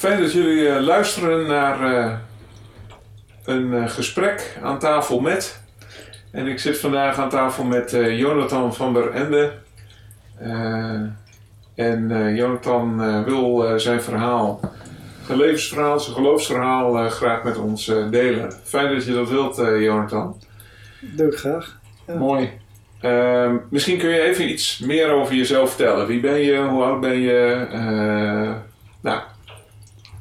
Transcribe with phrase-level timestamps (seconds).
[0.00, 2.12] Fijn dat jullie eh, luisteren naar eh,
[3.44, 5.62] een eh, gesprek aan tafel met.
[6.32, 9.52] En ik zit vandaag aan tafel met Jonathan van der Ende.
[11.74, 14.60] En Jonathan wil zijn verhaal,
[15.26, 18.52] zijn levensverhaal, zijn geloofsverhaal graag met ons delen.
[18.64, 20.36] Fijn dat je dat wilt, Jonathan.
[21.00, 21.78] doe ik graag.
[22.06, 22.14] Ja.
[22.14, 22.50] Mooi.
[23.00, 26.06] Ehm, misschien kun je even iets meer over jezelf vertellen.
[26.06, 26.56] Wie ben je?
[26.56, 27.66] Hoe oud ben je?
[27.72, 28.56] Nou,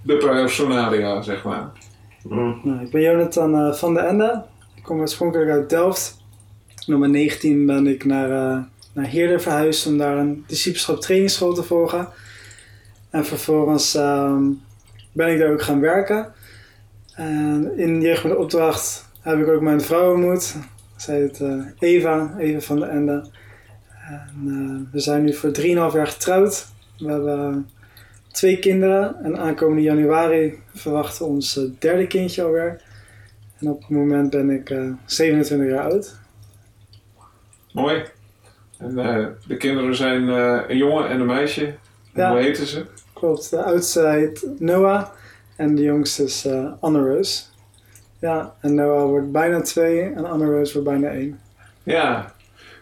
[0.01, 1.71] de personalia, zeg maar.
[2.23, 4.43] Nou, ik ben Jonathan eh, van de Ende.
[4.75, 6.17] Ik kom oorspronkelijk uit Delft.
[6.85, 11.01] En op mijn 19 ben ik naar, eh naar Heerden verhuisd om daar een discipelschap
[11.01, 12.07] trainingsschool te volgen.
[13.09, 14.43] En vervolgens ehm,
[15.11, 16.33] ben ik daar ook gaan werken.
[17.13, 20.55] En in Jeugd met de Opdracht heb ik ook mijn vrouw ontmoet.
[20.95, 23.25] Zij heet eh, Eva, Eva van de Ende.
[24.07, 26.67] En, eh, we zijn nu voor 3,5 jaar getrouwd.
[26.97, 27.69] We hebben
[28.39, 32.81] twee kinderen en aankomende januari verwachten ons eh, derde kindje alweer.
[33.59, 36.19] En op het moment ben ik eh, 27 jaar oud.
[37.71, 38.03] Mooi.
[38.77, 41.73] En eh, de kinderen zijn eh, een jongen en een meisje.
[42.13, 42.31] Ja.
[42.31, 42.85] Hoe heten ze?
[43.13, 45.05] Klopt, de oudste heet Noah
[45.55, 47.43] en de jongste is uh, Anne Rose.
[48.19, 51.39] Ja, en Noah wordt bijna twee en Anne Rose wordt bijna één.
[51.83, 52.33] Ja,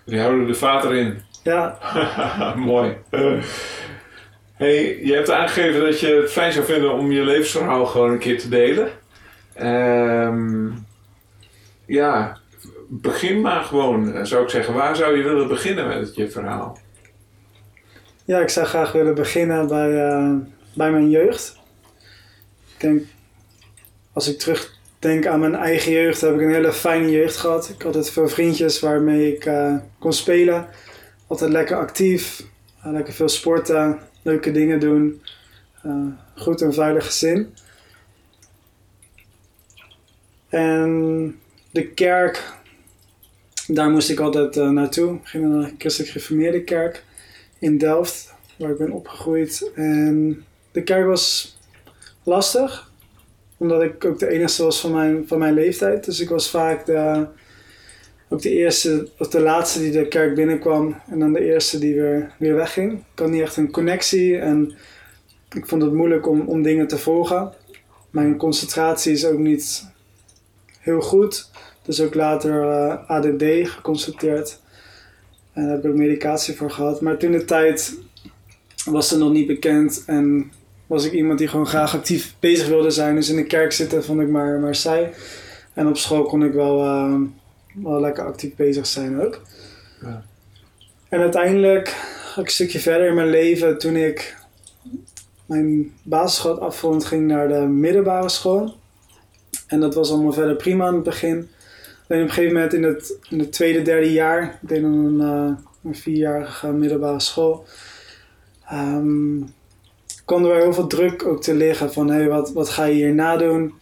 [0.06, 1.22] die houden de vader in.
[1.44, 1.78] Ja,
[2.56, 2.98] Mooi.
[4.58, 8.20] Hey, je hebt aangegeven dat je het fijn zou vinden om je levensverhaal gewoon een
[8.20, 8.90] keer te delen.
[9.54, 10.70] Ehm,
[11.86, 12.38] ja,
[12.88, 14.74] begin maar gewoon, eh, zou ik zeggen.
[14.74, 16.78] Waar zou je willen beginnen met je verhaal?
[18.28, 20.34] ja, ik zou graag willen beginnen bij, eh,
[20.74, 21.58] bij mijn jeugd.
[22.74, 23.04] Ik denk,
[24.14, 27.70] als ik terugdenk aan mijn eigen jeugd, heb ik een hele fijne jeugd gehad.
[27.70, 30.68] Ik had altijd veel vriendjes waarmee ik eh, kon spelen.
[31.28, 32.44] Altijd lekker actief,
[32.84, 35.22] lekker veel sporten, leuke dingen doen.
[35.82, 37.54] Eh, goed en veilig gezin.
[40.50, 41.40] En
[41.72, 42.54] de kerk,
[43.68, 45.16] daar moest ik altijd eh, naartoe.
[45.16, 47.04] Ik ging naar een christelijk gereformeerde kerk
[47.60, 49.72] in Delft, waar ik ben opgegroeid.
[49.76, 51.58] En de kerk was
[52.24, 52.92] lastig,
[53.58, 56.06] omdat ik ook de enige was van mijn, van mijn leeftijd.
[56.06, 57.28] Dus ik was vaak de,
[58.30, 61.96] ook de eerste of de laatste die de kerk binnenkwam en dan de eerste die
[61.96, 62.92] weer, weer wegging.
[62.92, 64.76] Ik had niet echt een connectie en
[65.50, 67.54] ik vond het moeilijk om, om dingen te volgen.
[68.10, 69.92] Mijn concentratie is ook niet
[70.80, 71.50] heel goed.
[71.82, 74.60] Dus ook later eh, ADD geconstateerd.
[75.54, 77.02] En daar heb ik medicatie voor gehad.
[77.02, 77.98] Maar toen de tijd
[78.86, 80.04] was het nog niet bekend.
[80.06, 80.52] En
[80.88, 83.16] was ik iemand die gewoon graag actief bezig wilde zijn.
[83.16, 85.08] Dus in de kerk zitten vond ik maar, maar saai.
[85.74, 87.22] En op school kon ik wel, eh,
[87.84, 89.42] wel lekker actief bezig zijn ook.
[90.02, 90.24] Ja.
[91.10, 93.78] En uiteindelijk ga ik een stukje verder in mijn leven.
[93.78, 94.36] Toen ik
[95.46, 98.76] mijn basisschool afgerond, ging naar de middelbare school.
[99.68, 101.50] En dat was allemaal verder prima aan het begin.
[102.08, 104.94] Alleen op een gegeven moment in het, in het tweede, derde jaar, ik deed dan
[104.94, 107.66] een, eh, een vierjarige middelbare school,
[108.66, 109.42] ehm,
[110.26, 113.38] kwam er heel veel druk ook te liggen van hey, wat, wat ga je hierna
[113.38, 113.74] doen?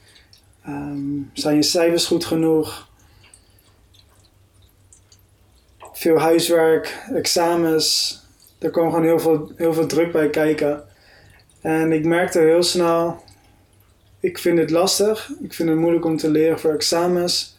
[0.63, 2.87] Ehm, zijn je cijfers goed genoeg?
[5.95, 8.19] Veel huiswerk, examens,
[8.59, 10.83] er kwam gewoon heel veel, heel veel druk bij kijken.
[11.61, 13.23] En ik merkte heel snel,
[14.19, 17.57] ik vind het lastig, ik vind het moeilijk om te leren voor examens.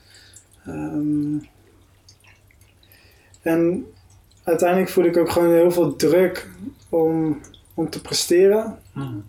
[0.66, 1.36] Ehm,
[3.42, 3.86] en
[4.44, 6.48] uiteindelijk voelde ik ook gewoon heel veel druk
[6.88, 7.40] om,
[7.74, 8.78] om te presteren.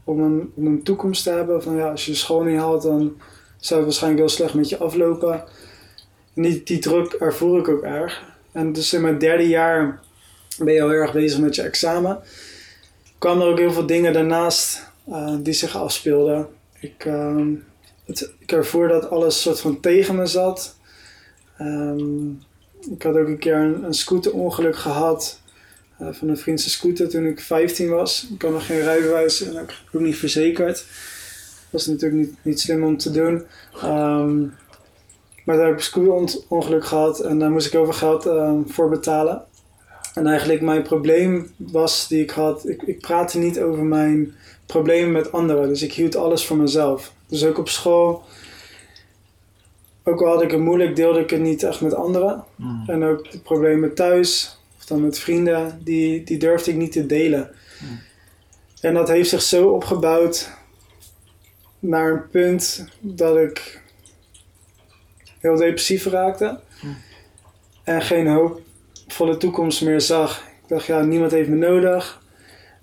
[0.04, 1.64] Om een, om een toekomst te hebben.
[1.64, 3.18] Van ja, als je school niet haalt, dan
[3.58, 5.44] zou het waarschijnlijk heel slecht met je aflopen.
[6.34, 8.37] En die, die druk ervoer ik ook erg.
[8.52, 10.00] En dus in mijn derde jaar
[10.58, 12.20] ben je al heel erg bezig met je examen.
[13.18, 16.48] kwamen er ook heel veel dingen daarnaast eh, die zich afspeelden.
[16.80, 17.54] Ik, ehm,
[18.06, 20.76] het, ik ervoer dat alles soort van tegen me zat.
[21.58, 22.30] Ehm,
[22.92, 25.40] ik had ook een keer een, een scooterongeluk gehad.
[25.98, 28.28] eh, van een vriendse scooter toen ik 15 was.
[28.34, 30.76] Ik had nog geen rijbewijs en ook, ook niet verzekerd.
[30.76, 30.86] Dat
[31.70, 33.44] was natuurlijk niet, niet slim om te doen.
[33.82, 34.44] Ehm,
[35.48, 38.90] maar daar heb ik een scooterongeluk gehad en daar moest ik veel geld ehm, voor
[38.90, 39.44] betalen.
[40.14, 44.36] En eigenlijk mijn probleem was die ik had, ik, ik praatte niet over mijn
[44.66, 45.68] problemen met anderen.
[45.68, 47.14] Dus ik hield alles voor mezelf.
[47.28, 48.24] Dus ook op school,
[50.04, 52.44] ook al had ik het moeilijk, deelde ik het niet echt met anderen.
[52.88, 57.06] En ook de problemen thuis, of dan met vrienden, die, die durfde ik niet te
[57.06, 57.50] delen.
[58.82, 60.50] En dat heeft zich zo opgebouwd
[61.80, 63.86] naar een punt dat ik
[65.40, 66.60] heel depressief raakte.
[67.84, 70.44] En geen hoopvolle toekomst meer zag.
[70.64, 72.22] Ik dacht, ja, niemand heeft me nodig.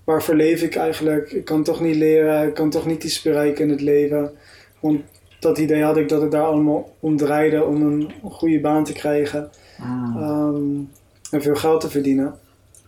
[0.03, 1.31] waarvoor leef ik eigenlijk?
[1.31, 4.31] Ik kan toch niet leren, ik kan toch niet iets bereiken in het leven.
[4.79, 5.01] Want
[5.39, 8.93] dat idee had ik dat het daar allemaal om draaide om een goede baan te
[8.93, 10.17] krijgen Mm.
[10.17, 10.83] ehm,
[11.31, 12.39] en veel geld te verdienen.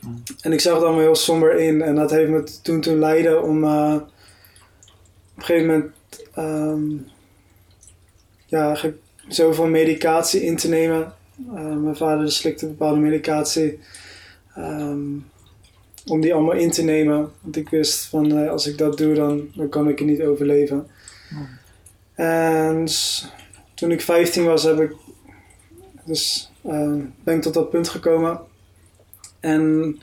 [0.02, 0.24] Mm.
[0.42, 3.44] En ik zag het allemaal heel somber in en dat heeft me toen toen leiden
[3.44, 5.92] om eh, op een gegeven moment
[6.34, 6.92] ehm,
[8.46, 11.14] ja, eigenlijk zoveel medicatie in te nemen.
[11.56, 13.80] Eh, mijn vader slikte bepaalde medicatie
[14.56, 15.00] ehm,
[16.06, 17.32] om die allemaal in te nemen.
[17.42, 20.22] Want ik wist van eh, als ik dat doe dan, dan kan ik het niet
[20.22, 20.88] overleven.
[21.30, 21.48] Mm.
[22.14, 22.88] En
[23.74, 24.92] toen ik 15 was heb ik
[26.06, 28.40] dus eh, ben ik tot dat punt gekomen.
[29.40, 29.98] En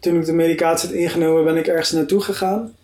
[0.00, 2.74] toen ik de medicatie had ingenomen, ben ik ergens naartoe gegaan.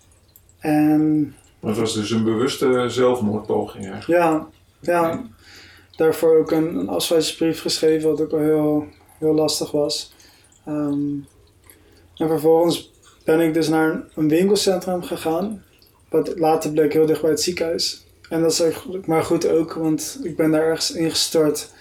[0.59, 4.23] En Maar het was dus een bewuste zelfmoordpoging eigenlijk.
[4.23, 4.47] ja,
[4.85, 5.23] ja
[5.97, 8.87] daarvoor ook een, een afscheidsbrief geschreven, wat ook wel heel,
[9.19, 10.15] heel lastig was.
[10.65, 11.13] Ehm,
[12.17, 12.93] en vervolgens
[13.25, 15.63] ben ik dus naar een, winkelcentrum gegaan,
[16.09, 18.07] wat later bleek heel dicht bij het ziekenhuis.
[18.29, 21.73] En dat is eigenlijk maar goed ook, want ik ben daar ergens ingestort.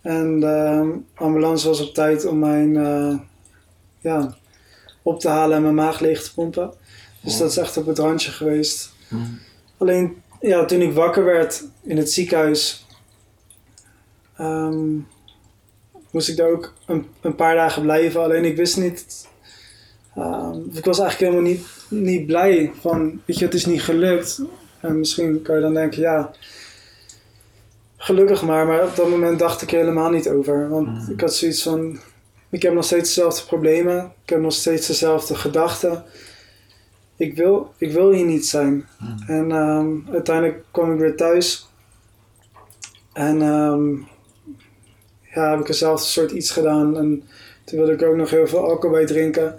[0.00, 3.18] En de ambulance was op tijd om mijn eh,
[4.00, 4.36] ja,
[5.02, 6.72] op te halen en mijn maag leeg te pompen.
[7.22, 7.40] Dus Wow.
[7.40, 8.92] dat is echt op het randje geweest.
[9.08, 9.38] Mm.
[9.78, 12.86] Alleen ja, toen ik wakker werd in het ziekenhuis,
[14.36, 14.94] ehm,
[16.10, 18.20] moest ik daar ook een, een paar dagen blijven.
[18.22, 19.28] Alleen ik wist niet,
[20.14, 24.40] ehm, ik was eigenlijk helemaal niet, niet blij van, weet je, het is niet gelukt.
[24.80, 26.30] En misschien kan je dan denken, ja,
[27.96, 28.66] gelukkig maar.
[28.66, 30.68] Maar op dat moment dacht ik er helemaal niet over.
[30.68, 31.12] Want Mhm.
[31.12, 31.98] ik had zoiets van,
[32.50, 34.12] ik heb nog steeds dezelfde problemen.
[34.24, 36.04] Ik heb nog steeds dezelfde gedachten.
[37.22, 38.86] Ik wil, ik wil hier niet zijn.
[38.98, 39.16] Mm.
[39.26, 41.68] En ehm, uiteindelijk kwam ik weer thuis.
[43.12, 43.94] En ehm,
[45.34, 46.96] ja, heb ik eenzelfde soort iets gedaan.
[46.96, 47.22] En
[47.64, 49.58] toen wilde ik ook nog heel veel alcohol bij drinken.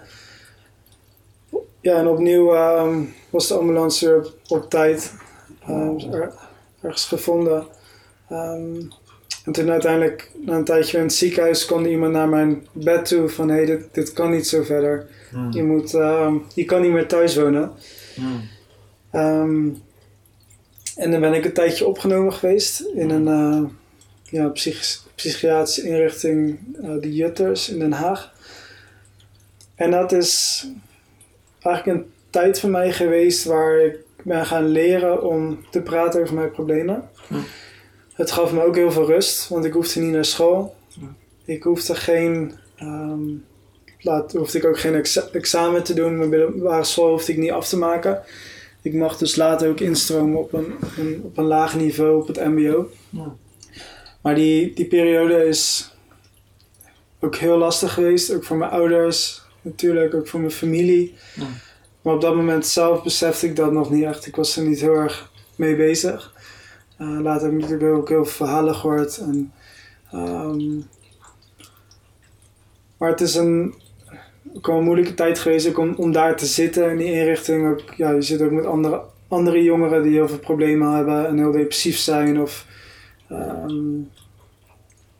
[1.80, 5.14] Ja, en opnieuw ehm, was de ambulance weer op, op tijd.
[5.66, 6.32] Er-
[6.82, 7.66] ergens gevonden.
[9.44, 13.28] En toen uiteindelijk, na een tijdje in het ziekenhuis, kwam iemand naar mijn bed toe
[13.28, 13.48] van...
[13.48, 15.06] hé, hey, dit, dit kan niet zo verder.
[15.34, 15.52] Mm.
[15.52, 17.72] Je, moet, ehm, je kan niet meer thuis wonen.
[18.16, 18.40] Mm.
[19.10, 19.68] Ehm,
[20.96, 23.70] en dan ben ik een tijdje opgenomen geweest in een eh,
[24.22, 28.32] ja, psych- psychiatrische inrichting, eh, de Jutters in Den Haag.
[29.74, 30.66] En dat is
[31.62, 36.34] eigenlijk een tijd voor mij geweest waar ik ben gaan leren om te praten over
[36.34, 37.08] mijn problemen.
[37.28, 37.34] Hm.
[38.14, 40.74] Het gaf me ook heel veel rust, want ik hoefde niet naar school.
[41.44, 43.20] Ik hoefde geen ehm,
[44.04, 46.16] laat, hoefde ik ook geen exa- examen te doen.
[46.16, 48.22] Mijn middelbare school hoefde ik niet af te maken.
[48.82, 52.36] Ik mag dus later ook instromen op een, een- op een laag niveau op het
[52.44, 52.90] MBO.
[53.10, 53.34] Ja.
[54.22, 55.92] Maar die, die periode is
[57.20, 58.32] ook heel lastig geweest.
[58.34, 61.14] Ook voor mijn ouders, natuurlijk, ook voor mijn familie.
[61.34, 61.46] Ja.
[62.02, 64.26] Maar op dat moment zelf besefte ik dat nog niet echt.
[64.26, 66.32] Ik was er niet heel erg mee bezig.
[66.98, 69.18] Eh, later heb ik natuurlijk ook heel veel verhalen gehoord.
[69.18, 69.52] En,
[70.10, 70.76] ehm,
[72.98, 73.74] maar het is een,
[74.56, 77.70] ook wel een moeilijke tijd geweest ook om, om daar te zitten in die inrichting.
[77.70, 81.38] Ook, ja, je zit ook met andere, andere jongeren die heel veel problemen hebben en
[81.38, 82.66] heel depressief zijn of
[83.28, 84.00] ehm,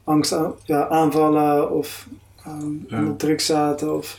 [0.05, 2.07] angst ja, aanvallen of
[2.45, 2.97] ehm Ja.
[2.97, 4.19] aan de drugs zaten of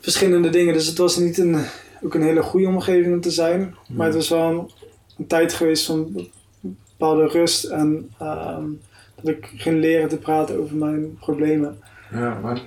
[0.00, 0.74] verschillende dingen.
[0.74, 1.56] Dus het was niet een,
[2.02, 3.74] ook een hele goede omgeving om te zijn.
[3.88, 4.70] Maar het was wel een,
[5.18, 6.28] een tijd geweest van
[6.96, 8.64] bepaalde rust en ehm,
[9.22, 11.78] dat ik ging leren te praten over mijn problemen.
[12.10, 12.62] Ja, maar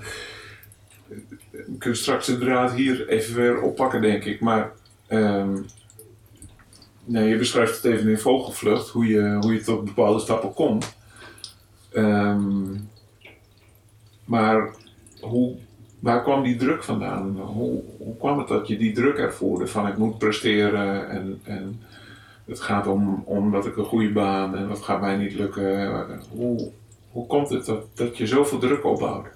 [1.65, 4.39] we kunnen straks de draad hier even weer oppakken, denk ik.
[4.39, 4.71] Maar
[5.07, 5.57] ehm,
[7.05, 10.95] nee, je beschrijft het even in vogelvlucht, hoe je, hoe je tot bepaalde stappen komt.
[11.91, 12.75] Ehm,
[14.25, 14.75] maar
[15.21, 15.55] hoe,
[15.99, 17.39] waar kwam die druk vandaan?
[17.39, 21.81] Hoe, hoe kwam het dat je die druk ervoerde van ik moet presteren en, en
[22.45, 26.09] het gaat om, om dat ik een goede baan en dat gaat mij niet lukken.
[26.29, 26.71] Hoe,
[27.11, 29.27] hoe komt het dat, dat je zoveel druk opbouwt?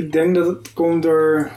[0.00, 1.50] Ik denk dat het komt door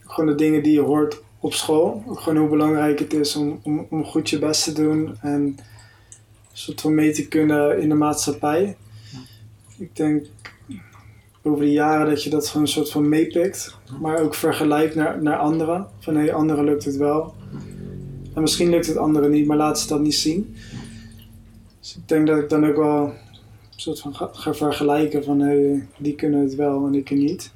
[0.00, 2.02] gewoon de dingen die je hoort op school.
[2.06, 5.58] Gewoon hoe belangrijk het is om, om, om goed je best te doen en een
[6.52, 8.76] soort van mee te kunnen in de maatschappij.
[9.78, 10.26] Ik denk
[11.42, 15.22] over de jaren dat je dat gewoon een soort van meepikt, maar ook vergelijkt naar,
[15.22, 15.86] naar anderen.
[15.98, 17.34] Van hé, anderen lukt het wel.
[18.34, 20.56] En misschien lukt het anderen niet, maar laat ze dat niet zien.
[21.80, 23.12] Dus ik denk dat ik dan ook wel
[23.76, 27.52] soort van ga, ga vergelijken van hey, die kunnen het wel en ik niet.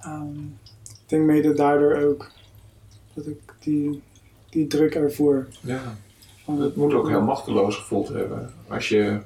[0.00, 0.38] Ehm,
[0.84, 2.30] ik denk mede daardoor ook
[3.14, 4.02] dat ik die,
[4.50, 5.46] die druk ervoer.
[5.60, 5.96] Ja,
[6.44, 9.20] Van, het moet ook heel machteloos gevoeld hebben als je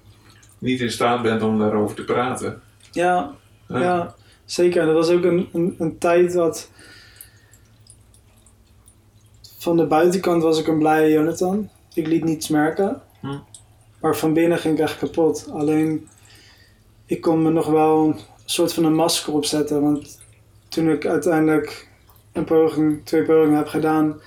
[0.59, 2.61] niet in staat bent om daarover te praten.
[2.93, 3.35] Ja,
[3.69, 3.81] Ja.
[3.81, 4.15] ja,
[4.45, 4.81] zeker.
[4.81, 6.71] En dat was ook een, een, een tijd wat
[9.59, 11.69] van de buitenkant was ik een blije Jonathan.
[11.95, 13.03] Ik liet niets merken.
[13.21, 13.39] Hm.
[14.01, 15.49] Maar van binnen ging ik echt kapot.
[15.53, 16.09] Alleen,
[17.07, 19.83] ik kon me nog wel een soort van een masker opzetten.
[19.83, 20.19] Want
[20.69, 21.89] toen ik uiteindelijk
[22.33, 24.21] een poging, twee pogingen heb gedaan,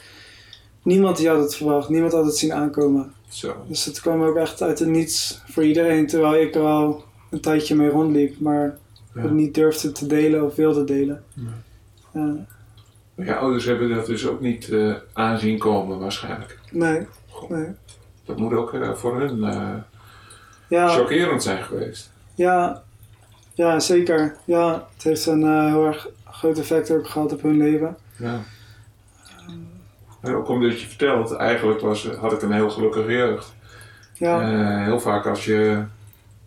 [0.84, 1.89] niemand die had het verwacht.
[1.89, 3.13] Niemand had het zien aankomen.
[3.30, 3.56] Zo.
[3.68, 6.08] Dus het kwam ook echt uit het niets voor iedereen.
[6.08, 8.77] Terwijl ik er al een tijdje mee rondliep, maar
[9.15, 9.22] Ja.
[9.22, 11.24] het niet durfde te delen of wilde delen.
[12.13, 12.46] Ja.
[13.15, 16.60] Maar je ouders hebben dat dus ook niet eh, aanzien komen waarschijnlijk.
[16.72, 17.68] nee, Goh, nee.
[18.25, 19.74] Dat moet ook eh, voor hun eh,
[20.68, 22.12] Ja, chockerend zijn geweest.
[22.36, 22.82] ja,
[23.53, 24.36] ja, zeker.
[24.46, 27.98] Ja, het heeft een eh, heel erg groot effect ook gehad op hun leven.
[28.18, 28.39] Ja.
[30.22, 33.56] En ook omdat je vertelt, eigenlijk was, had ik een heel gelukkige jeugd.
[34.13, 34.39] Ja,
[34.84, 35.84] heel vaak als je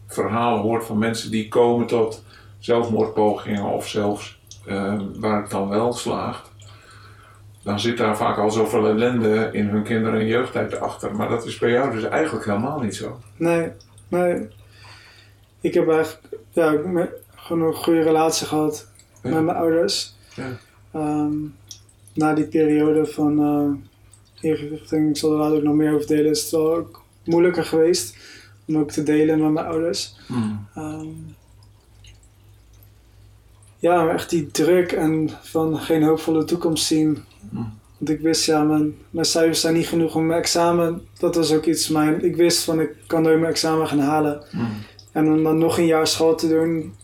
[0.07, 2.25] verhalen hoort van mensen die komen tot
[2.59, 4.41] zelfmoordpogingen of zelfs
[5.15, 6.51] waar het dan wel slaagt,
[7.67, 11.15] dan zit daar vaak al zoveel ellende in hun kinder- en jeugdtijd achter.
[11.17, 13.21] Maar dat is bij jou dus eigenlijk helemaal niet zo.
[13.37, 13.69] nee,
[14.09, 14.49] nee.
[15.61, 16.71] Ik heb eigenlijk ja,
[17.35, 18.89] gewoon een goede relatie gehad
[19.23, 19.31] Ja.
[19.31, 20.15] met mijn ouders.
[20.35, 20.59] Ja.
[20.93, 21.33] Ehm,
[22.15, 26.31] na die periode van eh inrichting, ik zal er later ook nog meer over delen,
[26.31, 28.17] is het wel ook moeilijker geweest
[28.67, 30.17] om ook te delen met mijn ouders.
[30.75, 31.07] Ehm,
[33.79, 37.25] ja, maar echt die druk en van geen hoopvolle toekomst zien.
[37.99, 41.03] Want ik wist, ja, mijn, mijn cijfers zijn niet genoeg om mijn examen.
[41.19, 44.43] Dat was ook iets, mijn, ik wist van ik kan nooit mijn examen gaan halen.
[45.13, 46.95] En om dan nog een jaar school te doen,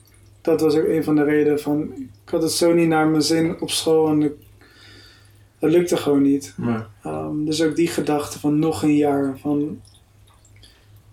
[0.41, 3.23] dat was ook een van de redenen van, ik had het zo niet naar mijn
[3.23, 4.33] zin op school en ik,
[5.59, 6.55] dat lukte gewoon niet.
[7.03, 9.81] Ehm, dus ook die gedachte van nog een jaar, van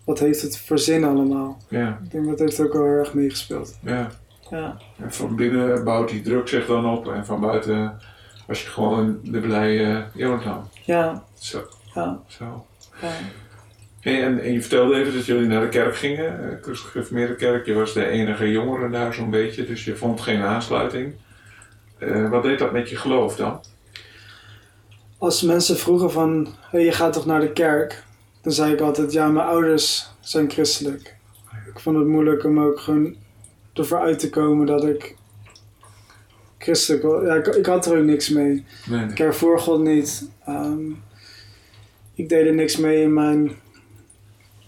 [0.03, 1.57] wat heeft het voor zin allemaal?
[1.69, 3.77] ja, Ik denk dat heeft ook wel heel erg meegespeeld.
[3.83, 4.11] ja.
[4.49, 7.99] Ja, En van binnen bouwt die druk zich dan op en van buiten
[8.49, 10.69] was je gewoon de blije Jonathan.
[10.85, 12.19] ja, Zo, ja.
[12.27, 12.65] zo.
[13.01, 13.11] ja.
[13.99, 17.65] Hey, en, en je vertelde even dat jullie naar de kerk gingen, Christelijk Gereformeerde Kerk.
[17.65, 21.13] Je was de enige jongere daar zo'n beetje, dus je vond geen aansluiting.
[21.97, 23.61] Eh, wat deed dat met je geloof dan?
[25.17, 28.03] Als mensen vroegen van, hey, je gaat toch naar de kerk?
[28.41, 31.15] Dan zei ik altijd, ja, mijn ouders zijn christelijk.
[31.73, 33.15] Ik vond het moeilijk om ook gewoon
[33.73, 35.15] ervoor uit te komen dat ik
[36.69, 37.23] christelijk was.
[37.23, 38.65] Ja, ik, ik had er ook niks mee.
[38.89, 40.29] Nee, Ik ervoor God niet.
[40.45, 40.91] Ehm,
[42.13, 43.51] ik deed er niks mee in mijn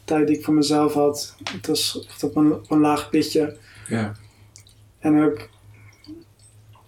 [0.03, 1.35] tijd die ik voor mezelf had.
[1.51, 3.57] Het was echt op een, op een laag pitje.
[3.87, 4.15] Ja,
[4.99, 5.49] En ook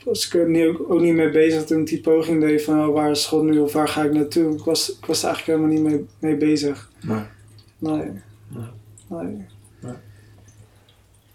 [0.03, 2.93] was ik er ook, ook niet mee bezig toen ik die poging deed van oh,
[2.93, 4.53] waar is God nu of waar ga ik naartoe.
[4.53, 6.91] Ik was, ik was er eigenlijk helemaal niet mee, mee bezig.
[7.01, 7.23] Nee.
[7.77, 8.11] Nee.
[9.09, 9.45] Nee.
[9.79, 9.93] Nee.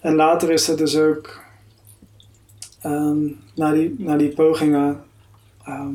[0.01, 1.41] En later is het dus ook
[2.81, 3.19] ehm,
[3.55, 5.01] na, die, na die pogingen
[5.65, 5.93] ehm,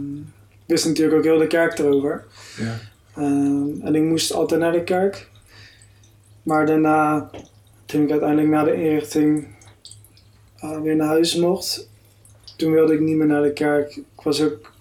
[0.66, 2.26] wist natuurlijk ook heel de kerk erover.
[2.58, 2.80] ja,
[3.16, 5.30] Ehm, en ik moest altijd naar de kerk.
[6.44, 7.30] Maar daarna,
[7.86, 9.48] toen ik uiteindelijk na de inrichting
[10.60, 11.90] eh, weer naar huis mocht,
[12.58, 13.96] toen wilde ik niet meer naar de kerk.
[13.96, 14.72] Ik was ook,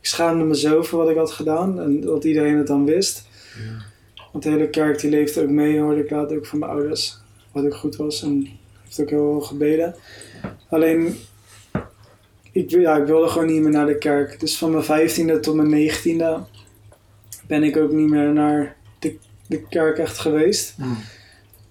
[0.00, 3.26] ik schaamde me zo voor wat ik had gedaan en dat iedereen het dan wist.
[3.64, 3.92] ja.
[4.32, 7.18] Want de hele kerk die leefde ook mee, hoorde ik later ook van mijn ouders.
[7.52, 8.48] Wat ook goed was en
[8.84, 9.94] heeft ook heel veel gebeden.
[10.68, 11.16] Alleen,
[12.52, 14.40] ik, wil- ja, ik wilde gewoon niet meer naar de kerk.
[14.40, 16.38] Dus van mijn vijftiende tot mijn negentiende
[17.46, 19.16] ben ik ook niet meer naar de,
[19.46, 20.74] de kerk echt geweest.
[20.78, 20.96] Mm.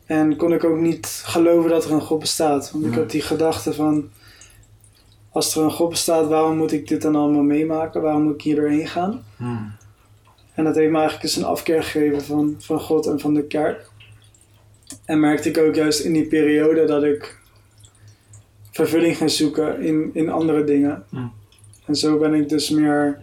[0.06, 2.72] En kon ik ook niet geloven dat er een God bestaat.
[2.72, 3.00] Want ik Nee.
[3.00, 4.10] had die gedachte van,
[5.32, 8.02] als er een God bestaat, waarom moet ik dit dan allemaal meemaken?
[8.02, 9.24] Waarom moet ik hier doorheen gaan?
[9.38, 9.72] Mm.
[10.54, 13.44] En dat heeft me eigenlijk eens een afkeer gegeven van, van God en van de
[13.48, 13.90] kerk.
[15.06, 17.40] En merkte ik ook juist in die periode dat ik
[18.74, 21.04] vervulling ging zoeken in, in andere dingen.
[21.10, 21.32] Mm.
[21.86, 23.20] En zo ben ik dus meer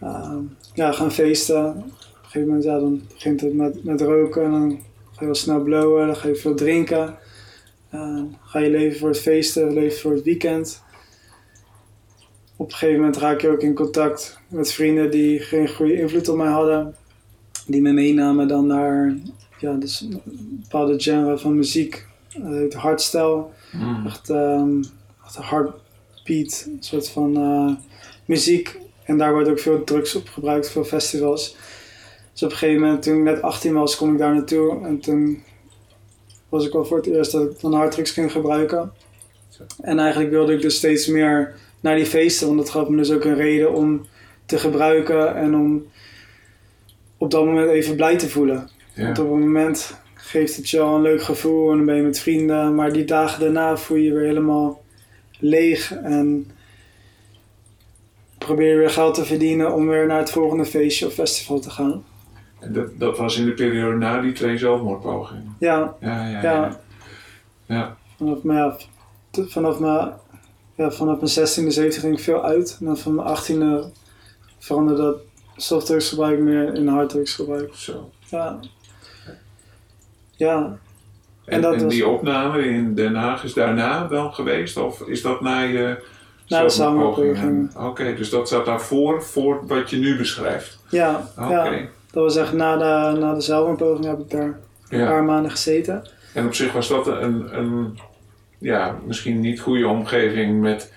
[0.00, 0.38] ehm,
[0.74, 1.68] ja, gaan feesten.
[1.68, 4.70] Op een gegeven moment ja, dan begint het met, met roken en dan
[5.12, 7.16] ga je heel snel blowen, dan ga je veel drinken.
[7.90, 10.82] Eh, ga je leven voor het feesten, leven voor het weekend.
[12.56, 16.28] Op een gegeven moment raak je ook in contact met vrienden die geen goede invloed
[16.28, 16.94] op mij hadden.
[17.66, 19.16] Die me meenamen dan naar
[19.58, 20.22] ja, dus een
[20.62, 22.06] bepaalde genre van muziek.
[22.38, 23.44] Dat heet hardstyle.
[23.74, 24.06] Mm.
[24.06, 24.30] Echt,
[25.24, 27.74] echt een heartbeat, een soort van eh,
[28.24, 28.78] muziek.
[29.04, 31.56] En daar wordt ook veel drugs op gebruikt, veel festivals.
[32.32, 34.84] Dus op een gegeven moment, toen ik net 18 was, kom ik daar naartoe.
[34.84, 35.42] En toen
[36.48, 38.92] was ik al voor het eerst dat ik dan harddrugs ging gebruiken.
[39.80, 43.10] En eigenlijk wilde ik dus steeds meer naar die feesten, want dat gaf me dus
[43.10, 44.06] ook een reden om
[44.46, 45.84] te gebruiken en om
[47.18, 48.70] op dat moment even blij te voelen.
[48.94, 49.04] Ja.
[49.04, 52.02] Want op een moment geeft het je al een leuk gevoel en dan ben je
[52.02, 54.82] met vrienden, maar die dagen daarna voel je je weer helemaal
[55.38, 56.50] leeg en
[58.38, 61.70] probeer je weer geld te verdienen om weer naar het volgende feestje of festival te
[61.70, 62.04] gaan.
[62.60, 65.56] En dat, dat was in de periode na die twee zelfmoordpogingen.
[65.58, 66.42] Ja, Ja, ja, ja.
[66.42, 66.80] ja.
[67.66, 67.96] Ja.
[68.16, 68.72] Vanaf mijn,
[69.32, 70.12] vanaf mijn,
[70.74, 72.76] ja, vanaf mijn 16e, 17e ging ik veel uit.
[72.80, 73.92] En dan van mijn 18e
[74.58, 75.16] veranderde dat
[75.56, 77.74] softdrugsgebruik meer in harddrugsgebruik.
[77.74, 78.10] Zo.
[78.30, 78.60] Ja.
[80.36, 80.76] Ja,
[81.44, 84.76] En, En dat en was- die opname in Den Haag is daarna dan geweest?
[84.76, 86.04] Of is dat na je
[86.48, 87.76] Na de samenwerking.
[87.76, 90.78] Oké, dus dat zat daarvoor, voor wat je nu beschrijft.
[90.88, 91.50] ja, Oké.
[91.52, 91.70] ja.
[92.10, 96.02] Dat was echt na de, na de heb ik daar een paar maanden gezeten.
[96.34, 97.98] En op zich was dat een, een
[98.58, 100.92] ja, misschien niet goede omgeving met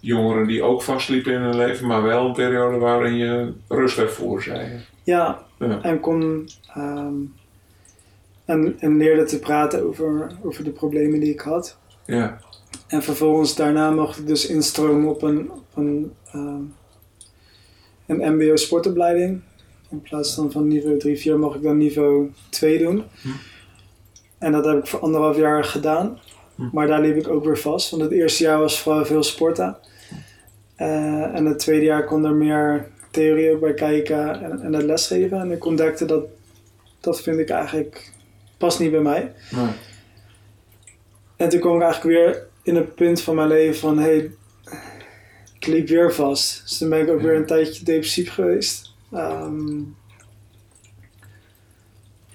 [0.00, 4.42] jongeren die ook vastliepen in hun leven, maar wel een periode waarin je rust ervoor
[4.42, 4.68] zei.
[5.02, 5.38] Ja.
[5.82, 7.14] en kon ehm,
[8.44, 11.78] en, en leerde te praten over, over de problemen die ik had.
[12.06, 12.38] Ja,
[12.86, 16.62] En vervolgens daarna mocht ik dus instromen op een, op een, ehm,
[18.06, 19.40] een MBO sportopleiding.
[19.90, 23.02] In plaats dan van niveau 3, 4 mocht ik dan niveau 2 doen.
[23.22, 23.28] Hm.
[24.38, 26.18] En dat heb ik voor anderhalf jaar gedaan.
[26.54, 26.68] Hm.
[26.72, 27.90] Maar daar liep ik ook weer vast.
[27.90, 29.76] Want het eerste jaar was vooral veel sporten.
[30.74, 34.82] Eh, en het tweede jaar kon er meer theorie ook bij kijken en, en het
[34.82, 35.40] lesgeven.
[35.40, 36.24] En ik ontdekte dat
[37.00, 38.12] dat vind ik eigenlijk
[38.64, 39.32] past niet bij mij.
[41.36, 44.30] En toen kwam ik eigenlijk weer in een punt van mijn leven van hé, hey,
[45.58, 46.62] ik liep weer vast.
[46.62, 47.26] Dus toen ben ik ook Ja.
[47.26, 48.92] weer een tijdje depressief geweest.
[49.12, 49.78] Ehm,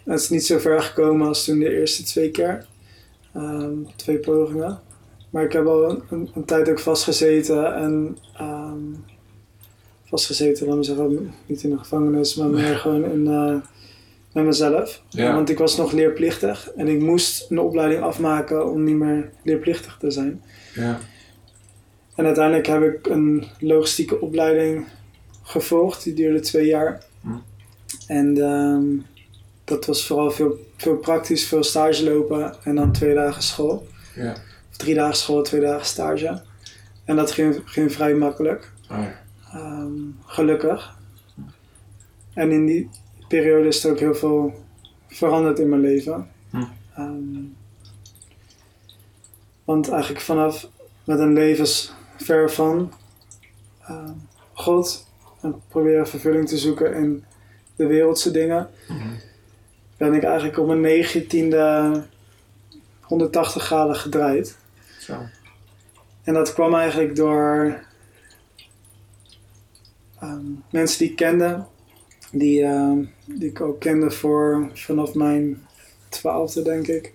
[0.03, 2.65] het is niet zo ver gekomen als toen de eerste twee keer.
[3.33, 4.79] Ehm, twee pogingen.
[5.29, 8.83] Maar ik heb al een, een, een tijd ook vastgezeten en ehm,
[10.05, 13.55] vastgezeten, laat me zeggen, niet in de gevangenis, maar meer gewoon in, eh,
[14.39, 15.03] met mezelf.
[15.09, 15.33] Ja.
[15.33, 19.97] Want ik was nog leerplichtig en ik moest een opleiding afmaken om niet meer leerplichtig
[19.99, 20.41] te zijn.
[20.73, 20.99] ja,
[22.15, 24.87] En uiteindelijk heb ik een logistieke opleiding
[25.43, 27.03] gevolgd, die duurde twee jaar.
[27.21, 27.29] Hm.
[28.07, 28.85] En ehm,
[29.63, 33.87] dat was vooral veel, veel praktisch, veel stage lopen en dan twee dagen school.
[34.15, 34.31] ja.
[34.71, 36.41] Of drie dagen school, twee dagen stage.
[37.05, 39.19] En dat ging, ging vrij makkelijk, Oh, ja.
[39.53, 39.91] ehm,
[40.25, 40.97] gelukkig.
[42.33, 42.89] En in die
[43.29, 44.63] periode is er ook heel veel
[45.07, 46.29] veranderd in mijn leven.
[46.49, 46.63] Hm.
[46.95, 47.43] Ehm,
[49.63, 50.67] want eigenlijk vanaf
[51.03, 52.93] met een levensver van
[53.87, 54.13] ehm,
[54.53, 55.07] God
[55.41, 57.23] en proberen vervulling te zoeken in
[57.75, 59.07] de wereldse dingen, Mhm.
[59.97, 62.03] ben ik eigenlijk op mijn negentiende
[63.01, 64.57] 180 graden gedraaid.
[64.99, 65.13] Zo.
[66.23, 67.79] En dat kwam eigenlijk door
[70.19, 71.65] ehm, mensen die ik kende,
[72.31, 75.67] die, ehm, die ik ook kende voor vanaf mijn
[76.09, 77.13] twaalfde, denk ik.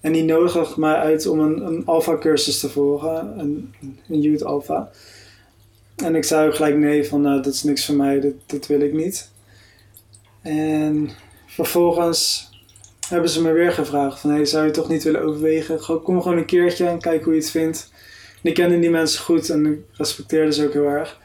[0.00, 3.74] En die nodigde mij uit om een, een alpha-cursus te volgen, een,
[4.08, 4.90] een youth alpha.
[5.96, 8.66] En ik zei ook gelijk nee, van nou, dat is niks voor mij, dat, dat
[8.66, 9.30] wil ik niet.
[10.42, 11.10] En
[11.46, 12.50] vervolgens
[13.08, 16.02] hebben ze me weer gevraagd van hey, zou je toch niet willen overwegen?
[16.02, 17.90] Kom gewoon een keertje en kijk hoe je het vindt.
[18.42, 21.20] En ik kende die mensen goed en ik respecteerde ze ook heel erg.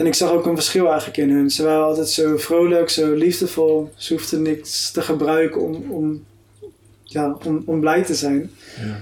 [0.00, 1.50] En ik zag ook een verschil eigenlijk in hun.
[1.50, 3.90] Ze waren altijd zo vrolijk, zo liefdevol.
[3.96, 6.24] Ze hoefden niks te gebruiken om, om,
[7.02, 8.50] ja, om, om blij te zijn.
[8.78, 9.00] Ja.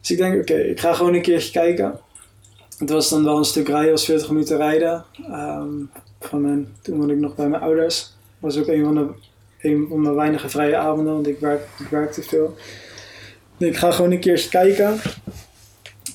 [0.00, 1.98] Dus ik denk, oké, ik ga gewoon een keertje kijken.
[2.78, 5.04] Het was dan wel een stuk rijden, was 40 minuten rijden.
[5.26, 5.68] Ehm,
[6.20, 8.12] van mijn, toen woonde ik nog bij mijn ouders.
[8.38, 9.06] was ook een van de,
[9.60, 12.56] een van mijn weinige vrije avonden, want ik, werk, ik werkte veel.
[13.56, 15.00] Dus ik ga gewoon een keertje kijken.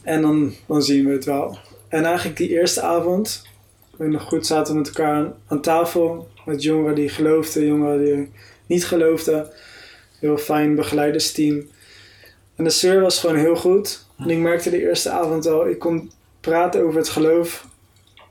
[0.04, 1.58] En dan, dan zien we het wel.
[1.88, 3.52] En eigenlijk die eerste avond,
[3.94, 6.28] ik weet nog goed, zaten we met elkaar aan, aan tafel.
[6.46, 8.32] Met jongeren die geloofden, jongeren die
[8.66, 9.50] niet geloofden.
[10.20, 11.68] Heel fijn begeleidersteam.
[12.56, 14.06] En de sfeer was gewoon heel goed.
[14.18, 17.68] En ik merkte de eerste avond al, ik kon praten over het geloof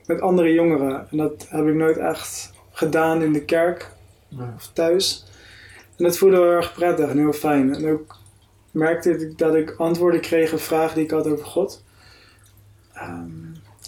[0.05, 1.07] met andere jongeren.
[1.11, 3.91] En dat heb ik nooit echt gedaan in de kerk
[4.55, 5.25] of thuis.
[5.97, 7.75] En dat voelde heel erg prettig en heel fijn.
[7.75, 8.17] En ook
[8.71, 11.83] merkte ik dat ik antwoorden kreeg op vragen die ik had over God.
[12.93, 13.29] Ehm,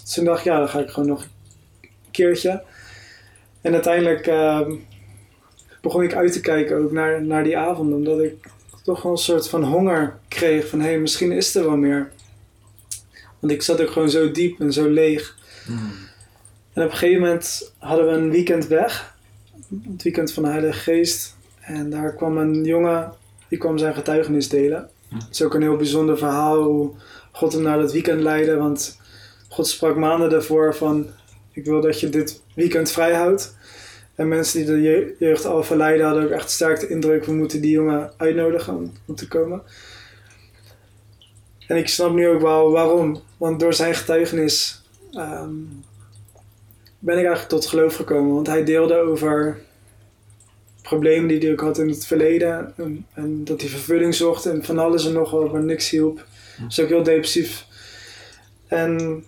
[0.02, 1.26] dus toen dacht ik, ja, dan ga ik gewoon nog
[2.16, 2.62] keertje.
[3.60, 4.72] En uiteindelijk ehm,
[5.80, 7.92] begon ik uit te kijken ook naar, naar die avond.
[7.92, 8.34] Omdat ik
[8.84, 12.10] toch wel een soort van honger kreeg van, hé, hey, misschien is er wel meer.
[13.38, 15.36] Want ik zat ook gewoon zo diep en zo leeg.
[15.66, 15.78] Mhm.
[16.72, 19.16] En op een gegeven moment hadden we een weekend weg.
[19.92, 21.36] Het weekend van de Heilige Geest.
[21.60, 23.12] En daar kwam een jongen,
[23.48, 24.90] die kwam zijn getuigenis delen.
[25.08, 25.14] Hm.
[25.14, 26.90] Het is ook een heel bijzonder verhaal hoe
[27.32, 28.56] God hem naar dat weekend leidde.
[28.56, 28.98] Want
[29.48, 31.06] God sprak maanden daarvoor van,
[31.56, 33.54] ik wil dat je dit weekend vrijhoudt.
[34.14, 37.32] En mensen die de je- jeugd al verleiden hadden ook echt sterk de indruk, we
[37.32, 39.62] moeten die jongen uitnodigen om, om te komen.
[41.66, 43.22] En ik snap nu ook wel waarom.
[43.36, 45.50] Want door zijn getuigenis ehm,
[46.98, 48.34] ben ik eigenlijk tot geloof gekomen.
[48.34, 49.58] Want hij deelde over
[50.82, 52.72] problemen die hij ook had in het verleden.
[52.76, 56.24] En, en dat hij vervulling zocht en van alles en nog wat, maar niks hielp.
[56.66, 57.64] Dus ook heel depressief.
[58.66, 59.24] En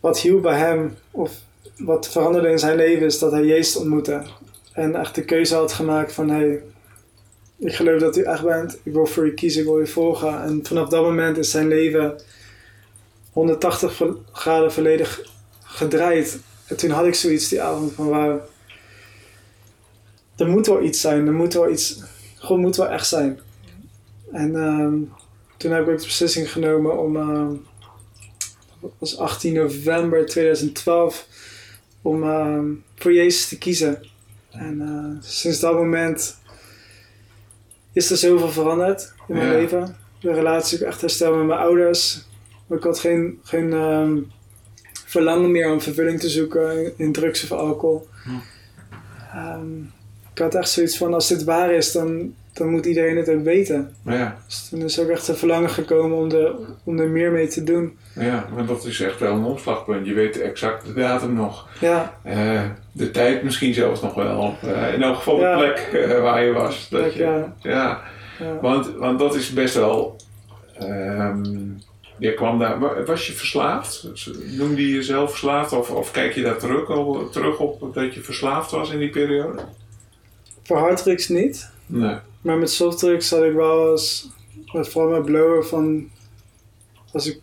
[0.00, 1.32] wat hielp bij hem, of
[1.76, 4.22] wat veranderde in zijn leven, is dat hij Jezus ontmoette.
[4.72, 6.62] En echt de keuze had gemaakt van, hey,
[7.58, 8.78] ik geloof dat u echt bent.
[8.82, 10.42] Ik wil voor u kiezen, ik wil u volgen.
[10.42, 12.20] En vanaf dat moment is zijn leven
[13.32, 15.22] 180 graden volledig
[15.62, 16.38] gedraaid.
[16.66, 18.40] En toen had ik zoiets die avond van, wauw,
[20.36, 21.26] er moet wel iets zijn.
[21.26, 22.02] Er moet wel iets,
[22.38, 23.40] God moet wel echt zijn.
[24.32, 24.96] En ehm,
[25.56, 27.48] toen heb ik ook de beslissing genomen om, uh,
[28.98, 31.26] was 18 november 2012,
[32.02, 32.58] om uh,
[32.94, 34.06] voor Jezus te kiezen.
[34.50, 36.38] En uh, sinds dat moment
[37.92, 39.52] is er zoveel veranderd in mijn Ja.
[39.58, 39.96] leven.
[40.20, 42.26] De relatie ook echt hersteld met mijn ouders.
[42.70, 44.18] Ik had geen, geen ehm,
[45.06, 48.08] verlangen meer om vervulling te zoeken in, drugs of alcohol.
[48.24, 48.30] Hm.
[49.32, 49.80] Ehm,
[50.32, 53.44] ik had echt zoiets van, als dit waar is, dan, dan moet iedereen het ook
[53.44, 53.94] weten.
[54.04, 57.48] Ja, Dus toen is ook echt een verlangen gekomen om, de, om er meer mee
[57.48, 57.98] te doen.
[58.14, 60.06] ja, maar dat is echt wel een omslagpunt.
[60.06, 61.68] Je weet exact de datum nog.
[61.80, 64.54] Ja, Eh, de tijd misschien zelfs nog wel.
[64.62, 66.88] Eh, in elk geval de plek eh, waar je was.
[66.88, 67.54] Dat plek, je, ja.
[67.62, 68.00] ja.
[68.38, 68.58] ja.
[68.60, 70.16] Want, want dat is best wel.
[70.78, 71.42] ehm,
[72.18, 74.08] je kwam daar, wa- was je verslaafd?
[74.56, 75.72] Noemde je jezelf verslaafd?
[75.72, 79.10] Of, of kijk je daar terug, al, terug op dat je verslaafd was in die
[79.10, 79.58] periode?
[80.62, 81.70] Voor harddrugs niet.
[81.86, 82.16] Nee.
[82.40, 84.30] Maar met softdrugs had ik wel eens,
[84.64, 86.08] vooral met blowen van,
[87.12, 87.40] als ik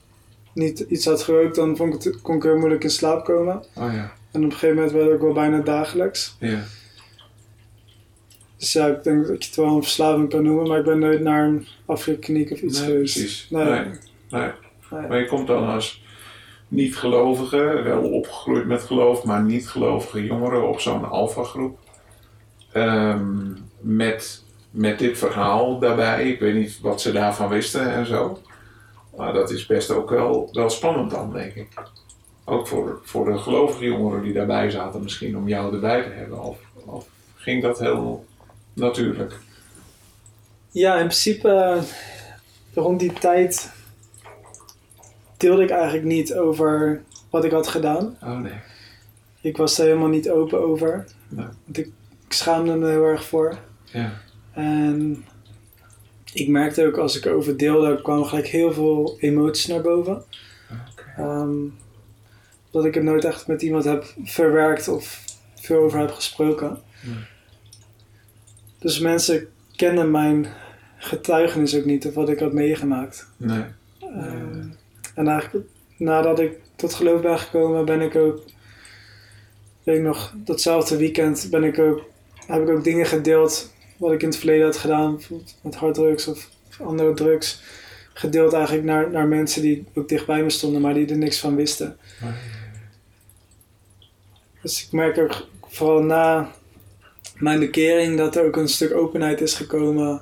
[0.53, 3.63] niet iets had gerookt, dan vond ik het, kon ik heel moeilijk in slaap komen.
[3.75, 4.13] Oh ja.
[4.31, 6.35] En op een gegeven moment werd ook wel bijna dagelijks.
[6.39, 6.63] Ja.
[8.57, 10.99] Dus ja, ik denk dat je het wel een verslaving kan noemen, maar ik ben
[10.99, 13.13] nooit naar een afgekliniek of iets Nee, geweest.
[13.13, 13.47] precies.
[13.49, 13.63] Nee.
[13.65, 13.85] Nee.
[14.29, 14.51] Nee.
[14.91, 15.07] Nee.
[15.07, 16.03] Maar je komt dan als
[16.67, 21.79] niet-gelovige, wel opgegroeid met geloof, maar niet-gelovige jongeren op zo'n alfa-groep.
[22.71, 24.43] Ehm, met,
[24.75, 26.29] met dit verhaal daarbij.
[26.29, 28.39] Ik weet niet wat ze daarvan wisten en zo.
[29.15, 31.67] Maar dat is best ook wel, wel spannend dan, denk ik.
[32.45, 36.43] Ook voor, voor de gelovige jongeren die daarbij zaten, misschien om jou erbij te hebben.
[36.43, 38.25] Of, of ging dat heel
[38.73, 39.33] natuurlijk?
[40.71, 41.81] Ja, in principe eh,
[42.73, 43.71] rond die tijd
[45.37, 48.17] deelde ik eigenlijk niet over wat ik had gedaan.
[48.23, 48.59] Oh nee.
[49.41, 51.05] Ik was daar helemaal niet open over.
[51.27, 51.45] Nee.
[51.65, 51.85] Want ik,
[52.27, 53.57] ik schaamde me heel erg voor.
[53.83, 54.23] Ja.
[54.55, 55.25] En
[56.33, 60.23] ik merkte ook als ik erover deelde, kwamen gelijk heel veel emoties naar boven.
[61.17, 61.55] Ehm,
[62.71, 65.23] dat ik het nooit echt met iemand heb verwerkt of
[65.55, 66.81] veel over heb gesproken.
[67.03, 67.15] Nee.
[68.79, 70.47] Dus mensen kennen mijn
[70.97, 73.27] getuigenis ook niet of wat ik had meegemaakt.
[73.37, 73.63] Nee.
[73.99, 74.67] Ehm,
[75.15, 78.43] en eigenlijk nadat ik tot geloof ben gekomen, ben ik ook,
[79.83, 82.01] weet ik nog, datzelfde weekend ben ik ook,
[82.47, 85.19] heb ik ook dingen gedeeld wat ik in het verleden had gedaan,
[85.61, 86.49] met harddrugs of
[86.81, 87.61] andere drugs.
[88.13, 91.55] Gedeeld eigenlijk naar, naar mensen die ook dichtbij me stonden, maar die er niks van
[91.55, 91.97] wisten.
[94.61, 96.49] Dus ik merk ook vooral na
[97.37, 100.21] mijn bekering dat er ook een stuk openheid is gekomen.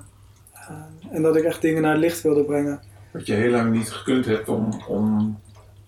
[0.53, 0.75] eh,
[1.11, 2.81] en dat ik echt dingen naar het licht wilde brengen.
[3.11, 5.39] Wat je heel lang niet gekund hebt om, om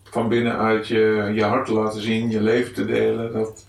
[0.03, 3.65] van binnenuit je, je hart te laten zien, je leven te delen, dat,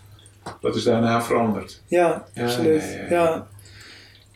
[0.60, 1.82] dat is daarna veranderd.
[1.86, 2.82] Ja, Ja, absoluut.
[2.82, 3.46] ja, Ja, ja, ja.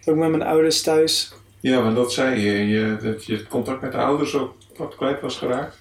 [0.04, 1.32] Ook met mijn ouders thuis.
[1.60, 4.94] Ja, want dat zei je, je dat je het contact met de ouders ook wat
[4.96, 5.78] kwijt was geraakt.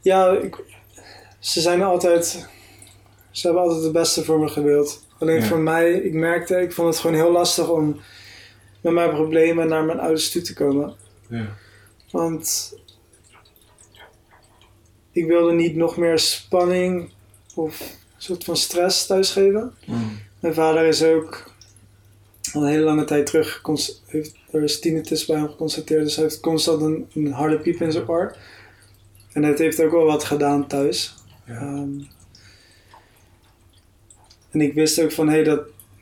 [0.00, 0.56] Ja, ik,
[1.38, 2.48] ze zijn altijd.
[3.30, 5.06] Ze hebben altijd het beste voor me gewild.
[5.18, 5.46] Alleen Ja.
[5.46, 8.00] voor mij, ik merkte, ik vond het gewoon heel lastig om
[8.80, 10.94] met mijn problemen naar mijn ouders toe te komen.
[11.28, 11.46] Ja.
[12.10, 12.74] Want
[15.12, 17.12] ik wilde niet nog meer spanning
[17.54, 19.74] of een soort van stress thuisgeven.
[19.86, 20.18] Mm.
[20.40, 21.50] Mijn vader is ook
[22.54, 23.62] al een hele lange tijd terug,
[24.06, 27.80] heeft, er is tinnitus bij hem geconstateerd, dus hij heeft constant een, een harde piep
[27.80, 28.36] in zijn oor.
[29.32, 31.14] En het heeft ook wel wat gedaan thuis.
[31.46, 31.54] Ja.
[31.54, 31.90] Ehm,
[34.50, 35.60] en ik wist ook van, hé, hey, dat,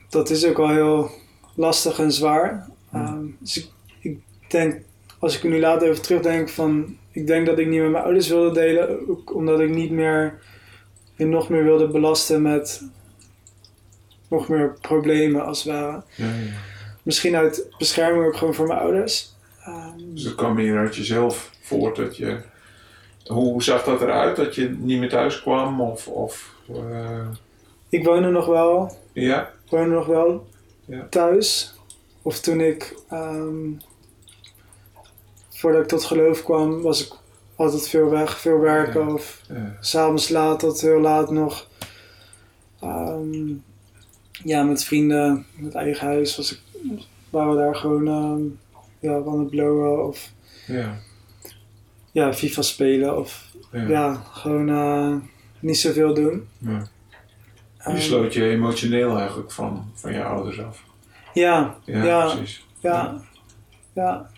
[0.09, 1.09] dat is ook wel heel
[1.55, 2.69] lastig en zwaar.
[2.91, 4.81] Ehm, dus ik, ik denk,
[5.19, 8.03] als ik er nu later over terugdenk, van, ik denk dat ik niet met mijn
[8.03, 10.39] ouders wilde delen, ook omdat ik niet meer,
[11.15, 12.81] je nog meer wilde belasten met
[14.27, 16.03] nog meer problemen als het ware.
[16.15, 16.51] Ja, ja.
[17.03, 19.35] Misschien uit bescherming ook gewoon voor mijn ouders.
[19.63, 22.37] Ehm, Dus het kwam meer uit jezelf voort dat je.
[23.25, 24.35] Hoe zag dat eruit?
[24.35, 25.81] Dat je niet meer thuis kwam?
[25.81, 27.27] Of, of eh,
[27.89, 29.41] ik woonde nog wel ja?
[29.65, 30.47] Ik woonde nog wel
[30.85, 31.07] Ja.
[31.09, 31.73] thuis.
[32.21, 33.71] Of toen ik, ehm,
[35.49, 37.13] voordat ik tot geloof kwam, was ik
[37.55, 39.41] altijd veel weg, veel werken of
[39.79, 41.67] s'avonds laat tot heel laat nog.
[42.81, 43.53] Ehm,
[44.43, 46.59] ja, met vrienden, met eigen huis was ik,
[47.29, 48.41] waren we daar gewoon ehm,
[48.99, 50.31] ja, aan het blowen of
[50.67, 50.97] Ja.
[52.11, 53.87] ja, FIFA spelen of Ja.
[53.87, 55.15] ja, gewoon eh,
[55.59, 56.47] niet zoveel doen.
[56.57, 56.87] Ja.
[57.77, 60.83] Je Ehm, sloot je emotioneel eigenlijk van, van je ouders af.
[61.33, 62.33] ja, Ja, Ja.
[62.35, 62.65] precies.
[62.79, 63.21] ja,
[63.93, 64.29] ja.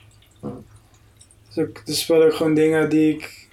[1.47, 3.47] Dus, ook, dus wel ook gewoon dingen die ik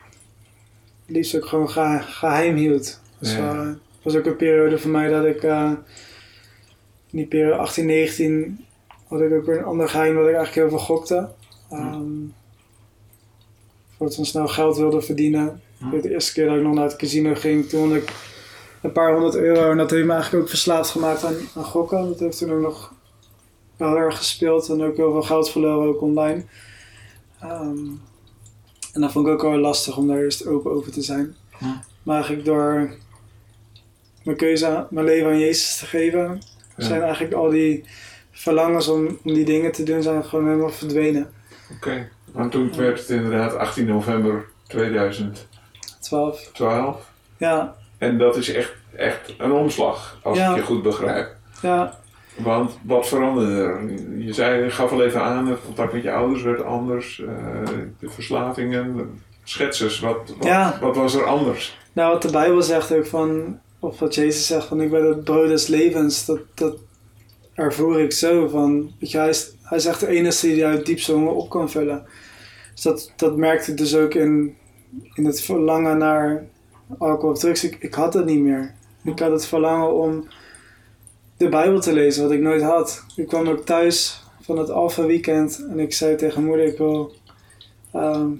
[1.06, 3.00] liefst ook gewoon ge- geheim hield.
[3.18, 3.68] Dus eh,
[4.02, 5.72] was ook een periode voor mij dat ik eh,
[7.16, 8.64] in die periode 18, 19
[9.08, 11.28] had ik ook weer een ander geheim dat ik eigenlijk heel veel gokte.
[11.72, 12.34] Um,
[13.96, 15.60] voordat we snel geld wilde verdienen.
[15.90, 18.12] De eerste keer dat ik nog naar het casino ging, toen had ik
[18.82, 19.70] een paar honderd euro.
[19.70, 22.08] En dat heeft me eigenlijk ook verslaafd gemaakt aan, aan gokken.
[22.08, 22.94] Dat heeft toen ook nog
[23.76, 26.44] wel heel erg gespeeld en ook heel veel geld verloren, ook online.
[27.40, 27.86] Ehm,
[28.92, 31.36] en dat vond ik ook wel lastig om daar eerst open over te zijn.
[32.02, 32.90] Maar eigenlijk door
[34.22, 36.40] mijn keuze, mijn leven aan Jezus te geven.
[36.76, 37.84] Zijn eigenlijk al die
[38.30, 41.30] verlangens om, om die dingen te doen, zijn gewoon helemaal verdwenen.
[41.76, 42.08] Oké.
[42.32, 44.44] Want toen werd het inderdaad 18 november
[46.00, 46.50] 2012.
[46.52, 47.10] 12.
[47.36, 50.50] Ja, En dat is echt, echt een omslag, als Ja.
[50.50, 51.34] ik je goed begrijp.
[51.62, 51.98] ja,
[52.36, 53.90] Want wat veranderde er?
[54.18, 57.20] Je zei, je gaf al even aan, het contact met je ouders werd anders.
[57.20, 57.28] eh,
[57.98, 59.20] de verslavingen.
[59.44, 60.78] Schets eens, wat, wat, Ja.
[60.80, 61.78] wat was er anders?
[61.92, 65.24] Nou, wat de Bijbel zegt ook van, of wat Jezus zegt van ik ben het
[65.24, 66.76] brood des levens, dat, dat
[67.54, 71.50] ervoer ik zo van, hij, is, hij zegt de enige die uit diepste honger op
[71.50, 72.04] kan vullen.
[72.74, 74.56] Dus dat, dat merkte dus ook in,
[75.14, 76.46] in het verlangen naar
[76.98, 77.64] alcohol of drugs.
[77.64, 78.74] Ik, ik had het niet meer.
[79.04, 80.28] Ik had het verlangen om
[81.36, 83.04] de Bijbel te lezen, wat ik nooit had.
[83.16, 87.12] Ik kwam ook thuis van het Alpha Weekend en ik zei tegen moeder, ik wil,
[87.92, 88.32] ehm,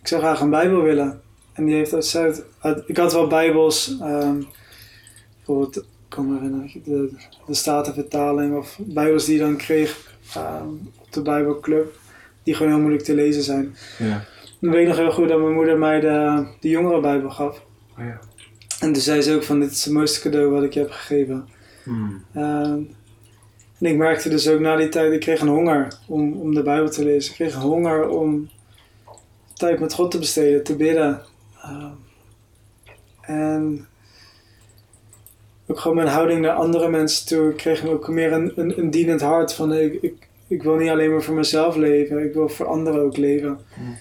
[0.00, 1.20] ik zou graag een Bijbel willen.
[1.52, 4.42] En die heeft uit, uit, uit- ik had wel bijbels, ehm,
[5.48, 7.10] bijvoorbeeld, ik kan me herinneren, de,
[7.46, 11.98] de Statenvertaling of bijbels die je dan kreeg ehm, op de bijbelclub,
[12.42, 13.76] die gewoon heel moeilijk te lezen zijn.
[13.98, 14.24] Ja.
[14.60, 17.64] Dan weet ik nog heel goed dat mijn moeder mij de, de jongere bijbel gaf.
[17.98, 18.20] Oh ja.
[18.80, 20.90] En toen zei ze ook van, dit is het mooiste cadeau wat ik je heb
[20.90, 21.48] gegeven.
[21.84, 22.24] Hmm.
[22.34, 22.80] Ehm,
[23.78, 26.62] en ik merkte dus ook na die tijd, ik kreeg een honger om, om de
[26.62, 27.30] Bijbel te lezen.
[27.30, 28.48] Ik kreeg een honger om
[29.54, 31.22] tijd met God te besteden, te bidden.
[31.62, 31.90] Ehm,
[33.20, 33.88] en
[35.68, 37.50] ook gewoon mijn houding naar andere mensen toe.
[37.50, 40.90] Ik kreeg ook meer een, een, een dienend hart van ik, ik, ik wil niet
[40.90, 43.58] alleen maar voor mezelf leven, ik wil voor anderen ook leven.
[43.74, 43.98] Hmm.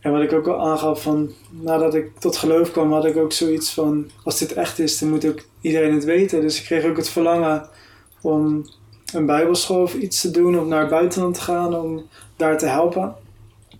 [0.00, 3.32] En wat ik ook al aangaf van, nadat ik tot geloof kwam, had ik ook
[3.32, 6.40] zoiets van, als dit echt is, dan moet ook iedereen het weten.
[6.40, 7.68] Dus ik kreeg ook het verlangen
[8.20, 8.66] om
[9.12, 12.66] een bijbelschool of iets te doen, of naar het buitenland te gaan, om daar te
[12.66, 13.14] helpen.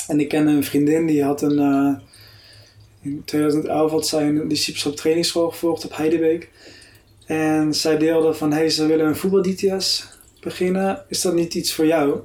[0.06, 2.07] En ik kende een vriendin, die had een, eh,
[3.00, 6.50] in 2011 had zij een discipelschap trainingsschool gevolgd op Heidebeek.
[7.26, 10.08] En zij deelde van, hey, ze willen een voetbal-DTS
[10.40, 11.04] beginnen.
[11.08, 12.20] Is dat niet iets voor jou?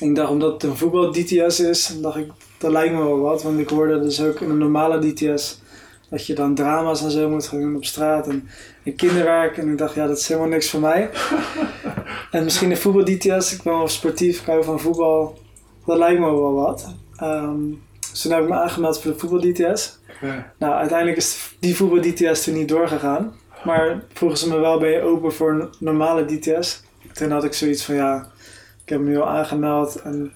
[0.00, 3.42] En ik dacht, omdat het een voetbal-DTS is, dacht ik, dat lijkt me wel wat.
[3.42, 5.60] Want ik hoorde dus ook in een normale DTS
[6.10, 8.48] dat je dan drama's en zo moet gaan doen op straat en,
[8.82, 9.56] en kinderwerk.
[9.56, 11.10] En ik dacht, ja, dat is helemaal niks voor mij.
[12.30, 15.38] en misschien een voetbal-DTS, ik ben wel sportief, ik hou van voetbal.
[15.86, 16.94] Dat lijkt me wel wat.
[17.16, 17.60] Ehm,
[18.10, 19.98] dus toen heb ik me aangemeld voor de voetbal-DTS.
[20.20, 20.52] Ja.
[20.58, 23.34] Nou, uiteindelijk is die voetbal-DTS toen niet doorgegaan.
[23.64, 26.82] Maar vroegen ze me wel, ben je open voor een normale DTS?
[27.12, 28.26] Toen had ik zoiets van, ja,
[28.84, 30.32] ik heb me nu al aangemeld en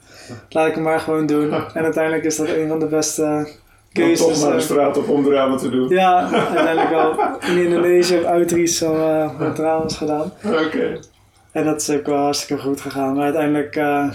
[0.49, 1.53] laat ik hem maar gewoon doen.
[1.53, 3.47] En uiteindelijk is dat een van de beste Om
[3.93, 4.27] keuzes.
[4.27, 5.89] toch maar de eh, straat op om drama te doen.
[5.89, 10.33] ja, uiteindelijk wel in Indonesië Outreach al eh, wat trouwens gedaan.
[10.45, 10.99] Oké.
[11.53, 13.15] En dat is ook wel hartstikke goed gegaan.
[13.15, 14.11] Maar uiteindelijk eh,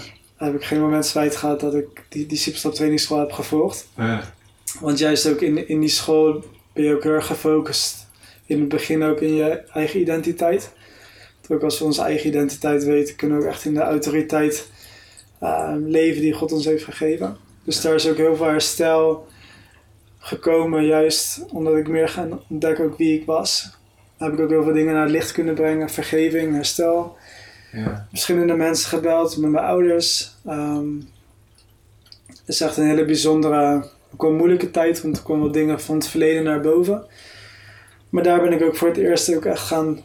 [0.46, 3.88] heb ik geen moment spijt gehad dat ik die discipelschap trainingsschool heb gevolgd.
[3.96, 4.32] Ja.
[4.80, 8.06] Want juist ook in, in die school ben je ook heel erg gefocust.
[8.46, 10.72] In het begin ook in je eigen identiteit.
[11.40, 14.70] Want Ook als we onze eigen identiteit weten, kunnen we ook echt in de autoriteit
[15.38, 17.36] eh, leven die God ons heeft gegeven.
[17.64, 19.26] Dus daar is ook heel veel herstel
[20.18, 23.78] gekomen, juist omdat ik meer gaan ontdekken ook wie ik was.
[24.18, 27.16] Dan heb ik ook heel veel dingen naar het licht kunnen brengen, vergeving, herstel.
[27.72, 28.06] Ja.
[28.10, 30.36] Verschillende mensen gebeld met mijn ouders.
[30.46, 30.88] Ehm,
[32.26, 33.84] het is echt een hele bijzondere,
[34.16, 37.04] ook moeilijke tijd, want er kwamen wel dingen van het verleden naar boven.
[38.08, 40.00] Maar daar ben ik ook voor het eerst ook echt gaan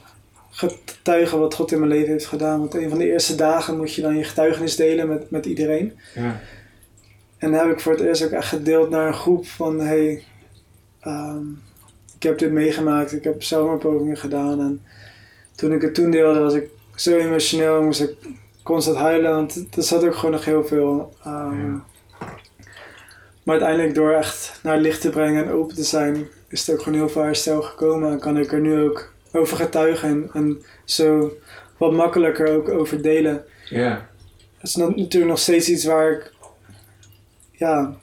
[0.49, 2.60] getuigen wat God in mijn leven heeft gedaan.
[2.60, 5.93] Want een van de eerste dagen moet je dan je getuigenis delen met, met iedereen.
[6.13, 6.39] Ja.
[7.38, 10.23] En dan heb ik voor het eerst ook echt gedeeld naar een groep van hey,
[10.99, 11.47] ehm,
[12.15, 14.60] ik heb dit meegemaakt, ik heb zelfmoordpogingen gedaan.
[14.60, 14.82] En
[15.56, 18.15] toen ik het toen deelde was ik zo emotioneel, moest ik
[18.63, 21.13] constant huilen, want er zat ook gewoon nog heel veel.
[21.23, 21.75] ehm,
[23.43, 26.73] Maar uiteindelijk door echt naar het licht te brengen en open te zijn, is er
[26.73, 28.12] ook gewoon heel veel herstel gekomen.
[28.12, 31.31] En kan ik er nu ook over getuigen en, en zo
[31.77, 33.45] wat makkelijker ook over delen.
[33.69, 34.10] Ja,
[34.58, 36.34] Het is natuurlijk nog steeds iets waar ik,
[37.51, 37.95] ja,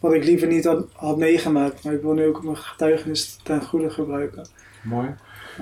[0.00, 1.84] wat ik liever niet had, had meegemaakt.
[1.84, 4.48] Maar ik wil nu ook mijn getuigenis ten goede gebruiken.
[4.82, 5.14] mooi.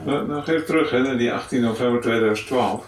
[0.04, 2.86] Nou, even terug hè, naar die 18 november 2012.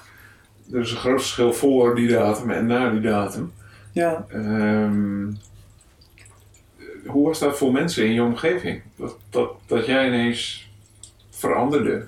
[0.72, 3.52] Er is een groot verschil voor die datum en na die datum.
[3.92, 5.32] Ja, Ehm,
[7.06, 8.82] hoe was dat voor mensen in je omgeving?
[8.96, 10.70] Dat, dat, dat jij ineens
[11.30, 12.06] veranderde?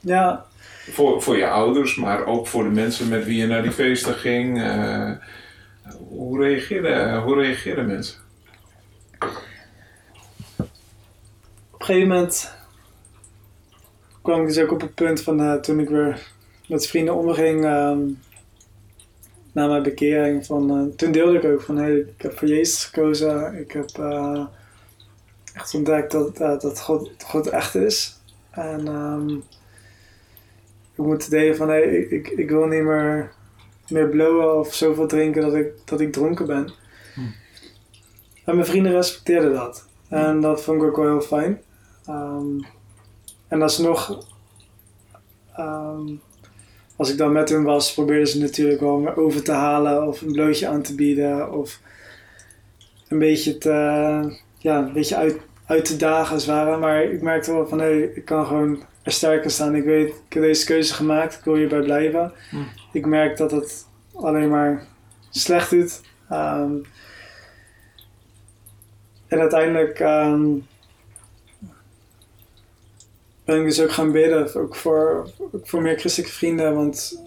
[0.00, 0.44] ja,
[0.90, 4.14] Voor, voor je ouders, maar ook voor de mensen met wie je naar die feesten
[4.14, 4.62] ging.
[4.62, 5.10] Eh,
[6.08, 8.22] hoe, reageerden, hoe reageerden mensen?
[11.70, 12.54] op een gegeven moment
[14.24, 16.32] kwam ik dus ook op het punt van eh, toen ik weer
[16.68, 18.00] met vrienden omging ehm,
[19.52, 20.46] na mijn bekering.
[20.46, 23.58] Van, eh, toen deelde ik ook van hey, ik heb voor Jezus gekozen.
[23.58, 24.44] Ik heb eh,
[25.54, 28.20] echt ontdekt dat, dat God, God echt is.
[28.50, 29.28] En ehm,
[30.94, 33.32] ik moet delen van hey, ik, ik, ik wil niet meer,
[33.88, 36.72] meer blowen of zoveel drinken dat ik, dat ik dronken ben.
[37.14, 37.34] Hmm.
[38.44, 39.88] En mijn vrienden respecteerden dat.
[40.08, 41.60] En dat vond ik ook wel heel fijn.
[42.06, 42.58] Ehm,
[43.54, 44.26] en alsnog,
[45.56, 46.16] ehm
[46.96, 50.20] als ik dan met hun was, probeerden ze natuurlijk wel me over te halen of
[50.20, 51.80] een blootje aan te bieden of
[53.08, 53.70] een beetje, te,
[54.58, 56.76] ja, een beetje uit, uit te dagen als het ware.
[56.76, 59.74] Maar ik merkte wel van hé, hey, ik kan gewoon er sterker staan.
[59.74, 62.32] Ik weet, ik heb deze keuze gemaakt, ik wil hierbij blijven.
[62.50, 62.68] Hmm.
[62.92, 64.86] Ik merk dat het alleen maar
[65.30, 66.00] slecht doet.
[66.28, 66.72] Ehm,
[69.26, 70.44] en uiteindelijk ehm,
[73.44, 77.22] ben ik dus ook gaan bidden, ook voor, ook voor meer christelijke vrienden, want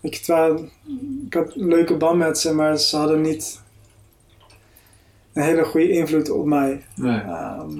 [0.00, 0.70] ik, waren-
[1.26, 3.60] ik had een leuke band met ze, maar ze hadden niet
[5.32, 6.84] een hele goede invloed op mij.
[6.96, 7.20] Nee.
[7.20, 7.78] Ehm,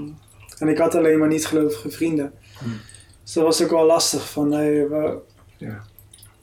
[0.58, 2.32] en ik had alleen maar niet gelovige vrienden.
[2.58, 2.80] Hmm.
[3.22, 4.30] Dus dat was ook wel lastig.
[4.30, 5.18] Van, we-
[5.56, 5.82] Ja.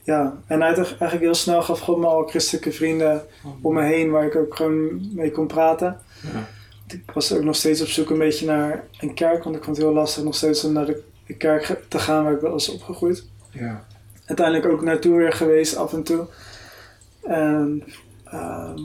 [0.02, 0.40] ja.
[0.46, 3.26] En eigenlijk eigenlijk heel snel gaf God me al christelijke vrienden
[3.62, 6.00] om me heen waar ik ook gewoon mee kon praten.
[6.32, 6.48] Ja.
[6.88, 9.76] Ik was ook nog steeds op zoek een beetje naar een kerk, want ik vond
[9.76, 12.68] het heel lastig nog steeds om naar de, de kerk te gaan waar ik was
[12.68, 13.24] opgegroeid.
[13.50, 13.86] Ja.
[14.26, 16.26] Uiteindelijk ook naartoe weer geweest af en toe.
[17.22, 17.84] En,
[18.24, 18.80] ehm,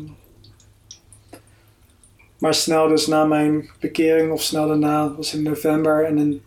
[2.38, 6.42] maar snel dus na mijn bekering of snel daarna, was in november en in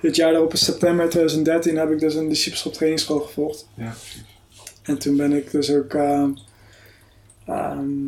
[0.00, 3.68] het jaar daarop in september 2013 heb ik dus een discipelschap trainingsschool gevolgd.
[3.74, 4.24] Ja, precies.
[4.82, 6.30] En toen ben ik dus ook ehm,
[7.46, 8.06] ehm,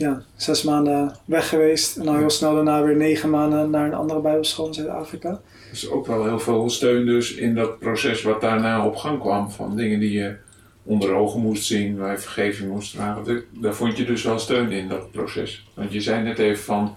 [0.00, 1.96] ja, zes maanden weg geweest.
[1.96, 5.40] En dan heel snel daarna weer negen maanden naar een andere bijbelschool in Zuid-Afrika.
[5.70, 9.50] Dus ook wel heel veel steun dus in dat proces wat daarna op gang kwam.
[9.50, 10.36] Van dingen die je
[10.82, 13.44] onder ogen moest zien, waar je vergeving moest vragen.
[13.52, 15.66] Daar- vond je dus wel steun in dat proces.
[15.74, 16.96] Want je zei net even van,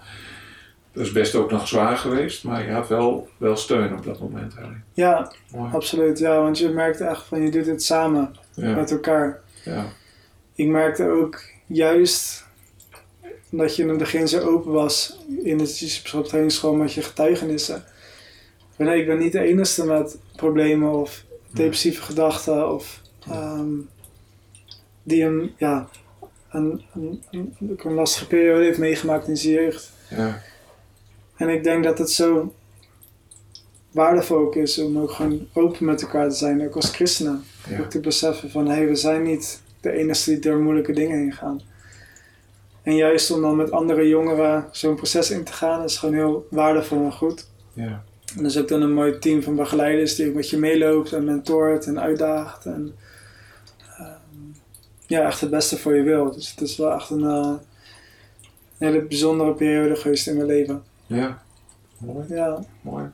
[0.92, 4.20] dat is best ook nog zwaar geweest, maar je had wel, wel steun op dat
[4.20, 4.84] moment eigenlijk.
[4.92, 5.72] Ja, Mooi.
[5.72, 6.18] absoluut.
[6.18, 9.40] Ja, want je merkt echt van je doet het samen Ja, met elkaar.
[9.64, 9.84] ja,
[10.54, 12.43] Ik merkte ook juist
[13.56, 17.84] dat je in het begin zo open was in de discipelschap met je getuigenissen.
[18.76, 23.72] Maar nee, ik ben niet de enige met problemen of depressieve gedachten of ehm,
[25.02, 25.88] die een, ja,
[26.50, 29.92] een, een, een, ook een lastige periode heeft meegemaakt in zijn jeugd.
[30.10, 30.42] ja,
[31.36, 32.54] En ik denk dat het zo
[33.90, 37.44] waardevol ook is om ook gewoon open met elkaar te zijn, ook als christenen.
[37.68, 37.80] ja.
[37.80, 41.18] Ook te beseffen van, hé, hey, we zijn niet de enige die door moeilijke dingen
[41.18, 41.60] heen gaan.
[42.84, 46.46] En juist om dan met andere jongeren zo'n proces in te gaan, is gewoon heel
[46.50, 47.48] waardevol en goed.
[47.72, 48.02] ja.
[48.38, 51.24] En is ook dan een mooi team van begeleiders die ook met je meeloopt en
[51.24, 52.64] mentort en uitdaagt.
[52.66, 52.94] En
[53.98, 54.08] ehm,
[55.06, 56.32] ja, echt het beste voor je wil.
[56.32, 57.52] Dus het is wel echt een, eh,
[58.78, 60.82] een hele bijzondere periode geweest in mijn leven.
[61.06, 61.42] ja.
[61.98, 63.04] Mooi, Ja, mooi.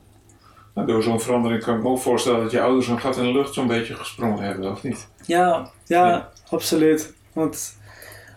[0.75, 3.23] Nou, door zo'n verandering kan ik me ook voorstellen dat je ouders een gat in
[3.23, 5.07] de lucht zo'n beetje gesprongen hebben, of niet?
[5.25, 6.31] ja, ja, Ja.
[6.49, 7.13] absoluut.
[7.33, 7.77] Want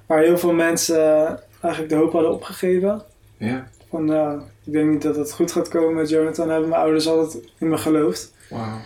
[0.06, 3.02] waar heel veel mensen eh, eigenlijk de hoop hadden opgegeven,
[3.36, 6.80] Ja, van ja, ik denk niet dat het goed gaat komen met Jonathan, hebben mijn
[6.80, 8.32] ouders altijd in me geloofd.
[8.50, 8.78] wauw.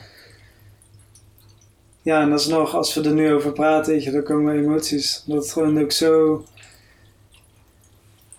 [2.03, 5.23] Ja, en alsnog, als we er nu over praten, weet je, dan komen emoties.
[5.27, 6.45] Dat het gewoon ook zo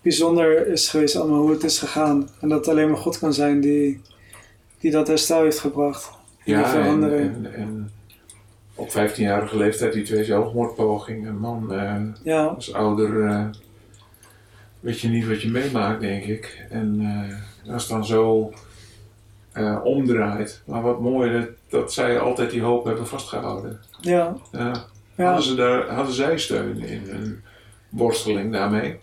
[0.01, 2.29] bijzonder is geweest allemaal hoe het is gegaan.
[2.41, 4.01] En dat het alleen maar God kan zijn die,
[4.79, 6.09] die dat herstel heeft gebracht.
[6.43, 7.91] Ja, en, en
[8.79, 11.37] op 15-jarige leeftijd die twee zelfmoordpogingen.
[11.37, 13.45] Man, eh, Ja, als ouder eh,
[14.79, 16.65] weet je niet wat je meemaakt, denk ik.
[16.69, 16.99] En
[17.65, 18.53] eh, als het dan zo
[19.83, 20.61] omdraait.
[20.65, 23.79] Maar wat mooi dat, dat zij altijd die hoop hebben vastgehouden.
[24.01, 24.85] ja, Ja.
[25.15, 25.25] ja.
[25.25, 27.09] Hadden, ze daar, hadden zij steun in?
[27.09, 27.43] En
[27.89, 28.99] worsteling daarmee?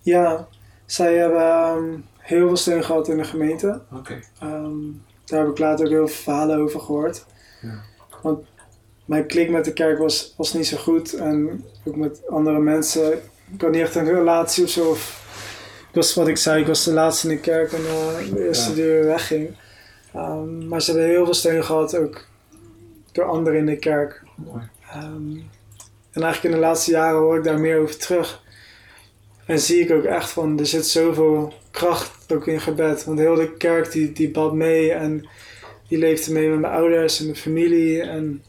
[0.00, 0.46] Ja,
[0.86, 3.80] zij hebben ehm, heel veel steun gehad in de gemeente.
[3.92, 4.20] Oké.
[4.40, 4.76] Ehm,
[5.24, 7.26] daar heb ik later ook heel veel verhalen over gehoord.
[7.62, 7.80] Ja.
[8.22, 8.46] Want
[9.04, 11.12] mijn klik met de kerk was, was niet zo goed.
[11.12, 13.12] En ook met andere mensen.
[13.54, 14.88] Ik had niet echt een relatie of zo.
[14.90, 15.22] Of,
[15.88, 18.46] ik was wat ik zei, ik was de laatste in de kerk en eh, de
[18.46, 18.74] eerste Ja.
[18.74, 19.56] die weer wegging.
[20.14, 22.24] Ehm, maar ze hebben heel veel steun gehad, ook
[23.12, 24.22] door anderen in de kerk.
[24.90, 25.36] Ehm,
[26.12, 28.42] en eigenlijk in de laatste jaren hoor ik daar meer over terug.
[29.46, 33.04] En zie ik ook echt van, er zit zoveel kracht ook in gebed.
[33.04, 35.28] Want heel de kerk die, die bad mee en
[35.88, 38.02] die leefde mee met mijn ouders en de familie.
[38.02, 38.42] En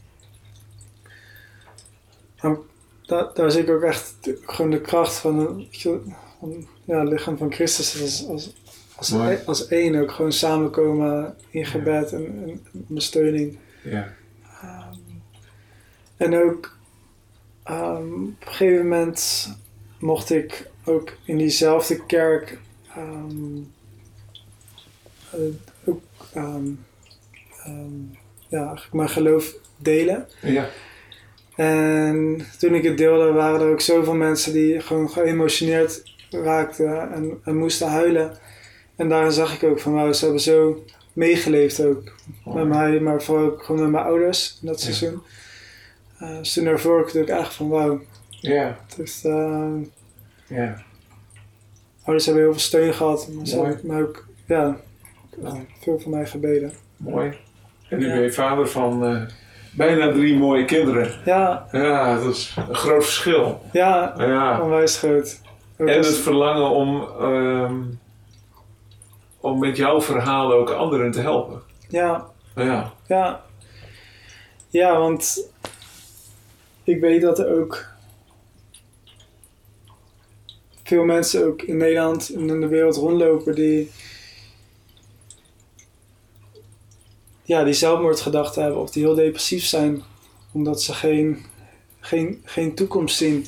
[3.34, 6.00] daar zie ik ook echt de- gewoon de kracht van, eh, weet je,
[6.38, 8.52] van ja, het lichaam van Christus als, als,
[8.96, 9.12] als,
[9.46, 13.58] als één ook gewoon samenkomen in gebed en, en ondersteuning.
[13.84, 14.12] Ja.
[14.62, 14.94] Ehm,
[16.16, 16.76] en ook
[17.62, 19.50] ehm, op een gegeven moment
[19.98, 22.58] mocht ik ook in diezelfde kerk
[22.94, 23.56] ehm,
[25.30, 25.40] eh,
[25.84, 26.02] ook,
[28.48, 30.26] ja, eigenlijk mijn geloof delen.
[30.42, 30.68] Ja.
[31.56, 37.38] En toen ik het deelde, waren er ook zoveel mensen die gewoon geëmotioneerd raakten en,
[37.44, 38.36] en moesten huilen.
[38.96, 42.02] En daarin zag ik ook van, wauw, ze hebben zo meegeleefd ook
[42.44, 44.84] met mij, maar vooral ook gewoon met mijn ouders in dat Ja.
[44.92, 45.22] seizoen.
[46.18, 48.78] Eh dus toen daarvoor ik ook echt van, wauw, Ja.
[48.96, 49.72] heeft, eh,
[50.46, 50.82] Ja.
[52.04, 53.68] ouders hebben heel veel steun gehad, maar ze Mooi.
[53.68, 54.80] hebben maar ook, ja,
[55.44, 56.72] eh, veel van mij gebeden.
[56.96, 57.32] Mooi.
[57.88, 58.12] En nu Ja.
[58.14, 59.22] ben je vader van eh,
[59.76, 61.10] bijna drie mooie kinderen.
[61.24, 63.60] Ja, Ja, dat is een groot verschil.
[63.72, 64.60] ja, Ja.
[64.62, 65.04] onwijs.
[65.04, 67.80] Ook En het verlangen om, ehm,
[69.40, 71.62] om met jouw verhaal ook anderen te helpen.
[71.88, 72.92] ja, Ja.
[73.06, 73.44] Ja.
[74.68, 75.48] Ja, want
[76.84, 77.84] ik weet dat er ook
[80.84, 83.90] veel mensen ook in Nederland en in de wereld rondlopen die
[87.46, 90.02] ja, die zelfmoordgedachten hebben of die heel depressief zijn
[90.52, 91.44] omdat ze geen,
[92.00, 93.46] geen, geen toekomst zien.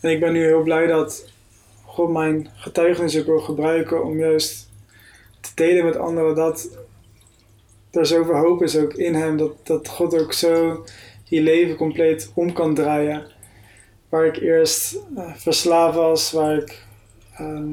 [0.00, 1.30] En ik ben nu heel blij dat
[1.84, 4.68] God mijn getuigenis ook wil gebruiken om juist
[5.40, 6.68] te delen met anderen dat
[7.90, 9.36] er zoveel hoop is ook in hem.
[9.36, 10.84] Dat, dat God ook zo
[11.24, 13.26] je leven compleet om kan draaien.
[14.08, 16.84] Waar ik eerst eh, verslaafd was, waar ik
[17.34, 17.72] ehm,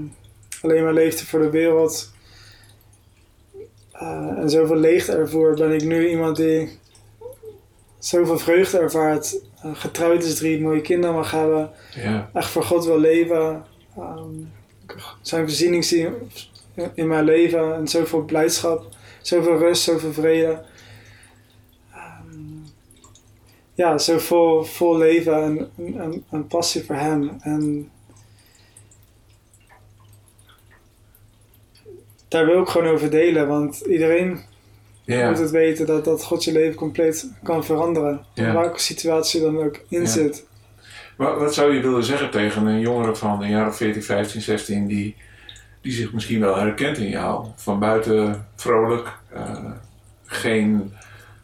[0.61, 2.11] alleen maar leefde voor de wereld.
[3.99, 6.79] Eh, en zoveel leegte ervoor, ben ik nu iemand die
[7.99, 9.39] zoveel vreugde ervaart.
[9.63, 12.29] eh, getrouwd is, drie mooie kinderen mag hebben Ja.
[12.33, 13.63] echt voor God wil leven.
[13.97, 14.29] ehm,
[15.21, 16.13] zijn voorziening zien
[16.93, 18.85] in mijn leven en zoveel blijdschap,
[19.21, 20.61] zoveel rust, zoveel vrede.
[21.93, 22.69] Ehm,
[23.73, 27.37] ja, zo vol, vol leven en, en, en passie voor Hem.
[27.39, 27.91] En
[32.27, 34.39] daar wil ik gewoon over delen, want iedereen
[35.05, 38.25] moet het weten dat, dat God je leven compleet kan veranderen.
[38.33, 40.45] In welke situatie dan ook in zit.
[41.17, 44.41] Wat, wat zou je willen zeggen tegen een jongere van een jaar of 14, 15,
[44.41, 45.15] 16 die,
[45.81, 47.45] die zich misschien wel herkent in jou?
[47.55, 49.71] Van buiten vrolijk, eh,
[50.25, 50.93] geen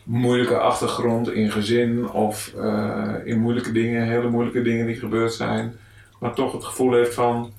[0.04, 5.76] moeilijke achtergrond in gezin of eh, in moeilijke dingen, hele moeilijke dingen die gebeurd zijn,
[6.20, 7.54] maar toch het gevoel heeft van: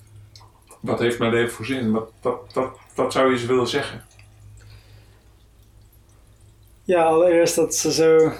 [0.84, 1.90] wat heeft mijn leven voor zin?
[1.90, 4.04] Wat, wat, wat, wat zou je ze willen zeggen?
[6.82, 8.32] Ja, allereerst dat ze zo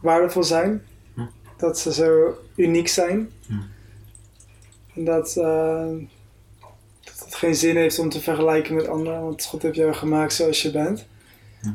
[0.00, 0.86] waardevol zijn.
[1.14, 1.26] Hm.
[1.56, 3.32] Dat ze zo uniek zijn.
[3.46, 3.52] Hm.
[4.94, 5.88] En dat, eh,
[7.04, 10.32] dat het geen zin heeft om te vergelijken met anderen, want God heeft jou gemaakt
[10.32, 11.06] zoals je bent.
[11.60, 11.68] Hm.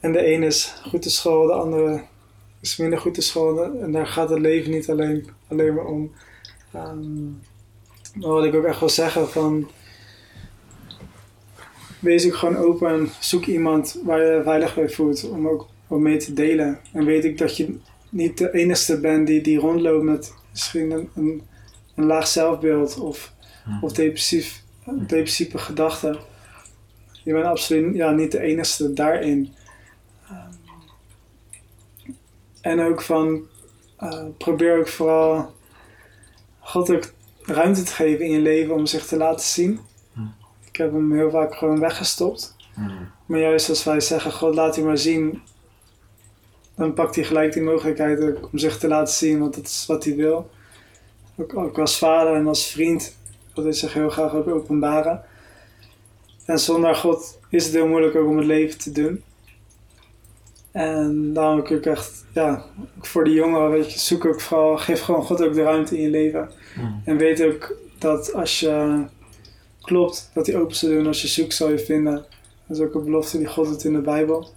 [0.00, 2.04] En de een is goed te school, de andere
[2.60, 3.64] is minder goed te school.
[3.64, 6.12] En daar gaat het leven niet alleen, alleen maar om.
[6.72, 6.94] Maar
[8.14, 9.70] wat ik ook echt wil zeggen van
[11.98, 15.98] wees ook gewoon open en zoek iemand waar je veilig bij voelt om ook wat
[15.98, 16.80] mee te delen.
[16.92, 21.08] En weet ik dat je niet de enige bent die, die rondloopt met misschien een,
[21.14, 21.42] een,
[21.94, 23.32] een laag zelfbeeld of,
[23.80, 24.62] of depressief,
[25.06, 26.18] depressieve gedachten.
[27.24, 29.54] Je bent absoluut ja, niet de enige daarin.
[30.28, 30.50] Ehm,
[32.60, 33.46] en ook van,
[33.96, 35.52] eh, probeer ook vooral
[36.72, 37.04] God ook
[37.42, 39.80] ruimte te geven in je leven om zich te laten zien.
[40.64, 42.56] Ik heb hem heel vaak gewoon weggestopt.
[43.26, 45.42] Maar juist als wij zeggen, God laat u maar zien,
[46.74, 49.84] dan pakt hij gelijk die mogelijkheid ook om zich te laten zien, want dat is
[49.86, 50.50] wat hij wil.
[51.36, 53.16] Ook, ook als vader en als vriend
[53.54, 55.24] wil hij zich heel graag ook openbaren.
[56.44, 59.22] En zonder God is het heel moeilijk ook om het leven te doen.
[60.70, 62.64] En daarom heb ik ook echt, ja,
[63.00, 66.02] voor de jongeren, weet je, zoek ook vooral, geef gewoon God ook de ruimte in
[66.02, 66.50] je leven.
[67.04, 69.04] En weet ook dat als je
[69.80, 71.06] klopt, dat hij open zal doen.
[71.06, 72.26] Als je zoekt, zal je vinden.
[72.66, 74.52] Dat is ook een belofte die God doet in de Bijbel.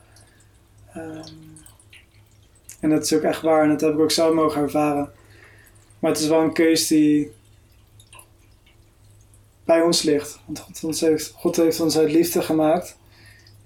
[0.94, 1.24] Ehm,
[2.80, 5.12] en dat is ook echt waar en dat heb ik ook zelf mogen ervaren.
[6.00, 7.32] Maar het is wel een keus die
[9.64, 10.40] bij ons ligt.
[10.46, 12.98] Want God, heeft, God heeft ons uit liefde gemaakt.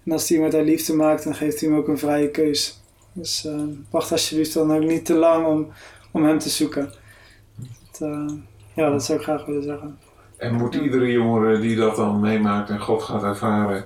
[0.06, 2.82] En als hij iemand uit liefde maakt, dan geeft hij hem ook een vrije keus.
[3.14, 5.68] Dus eh, wacht alsjeblieft dan ook niet te lang om,
[6.12, 6.94] om hem te zoeken.
[8.00, 8.34] Dat, eh,
[8.74, 9.98] ja, dat zou ik graag willen zeggen.
[10.38, 13.86] En moet iedere jongere die dat dan meemaakt en God gaat ervaren,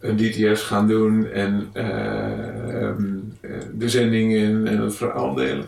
[0.00, 5.66] een DTS gaan doen en eh, ehm, eh, de zending in en het verhaal delen?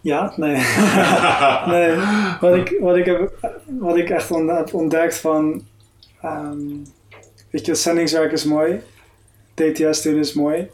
[0.00, 0.54] Ja, nee.
[1.74, 1.96] nee.
[2.40, 5.66] Wat ik, wat ik, heb, wat ik echt heb ontdekt van...
[6.20, 6.58] ehm,
[7.50, 8.80] weet je, zendingswerk is mooi.
[9.54, 10.70] DTS doen is mooi.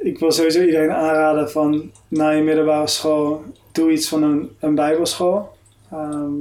[0.00, 1.90] Ik wil sowieso iedereen aanraden van...
[2.08, 3.42] Na je middelbare school,
[3.72, 5.48] doe iets van een, een bijbelschool.
[5.90, 6.32] Ehm,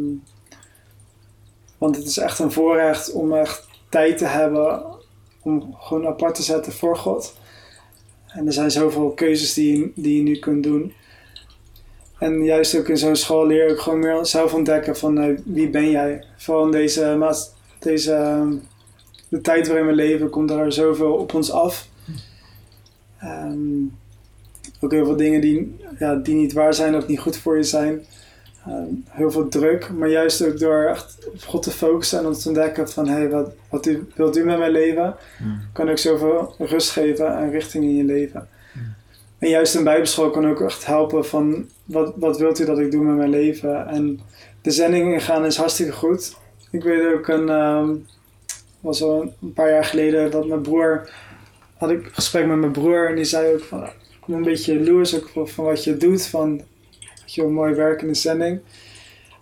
[1.78, 4.84] want het is echt een voorrecht om echt tijd te hebben...
[5.42, 7.36] Om gewoon apart te zetten voor God.
[8.28, 10.94] En er zijn zoveel keuzes die, je- die je nu kunt doen.
[12.20, 15.70] En juist ook in zo'n school leer ook gewoon meer zelf ontdekken van eh, wie
[15.70, 16.24] ben jij.
[16.38, 17.36] Vooral in deze,
[17.80, 18.54] deze ehm,
[19.30, 21.88] de tijd waarin we leven komt er zoveel op ons af.
[23.20, 23.84] Ehm,
[24.80, 27.64] ook heel veel dingen die, ja, die niet waar zijn of niet goed voor je
[27.64, 28.06] zijn.
[28.66, 32.34] Ehm, heel veel druk, maar juist ook door echt op God te focussen en om
[32.34, 35.16] te ontdekken van hey, wat, wat u, wilt u met mijn leven?
[35.74, 38.48] kan ook zoveel rust geven en richting in je leven.
[39.38, 42.92] En juist een bijbelschool kan ook echt helpen van wat, wat wilt u dat ik
[42.92, 43.88] doe met mijn leven?
[43.88, 44.20] En
[44.62, 46.36] de zending ingaan is hartstikke goed.
[46.72, 47.90] Ik weet ook een, ehm,
[48.80, 51.10] was al een paar jaar geleden dat mijn broer,
[51.78, 54.44] had ik een gesprek met mijn broer en die zei ook van, ik ben een
[54.44, 56.62] beetje jaloers ook van, van wat je doet, van
[57.26, 58.60] je mooi werk in de zending.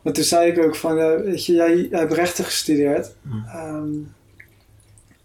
[0.01, 3.15] Maar toen zei ik ook van, ja, weet je, jij, jij hebt rechten gestudeerd.
[3.21, 3.45] Mm.
[3.47, 3.93] Ehm,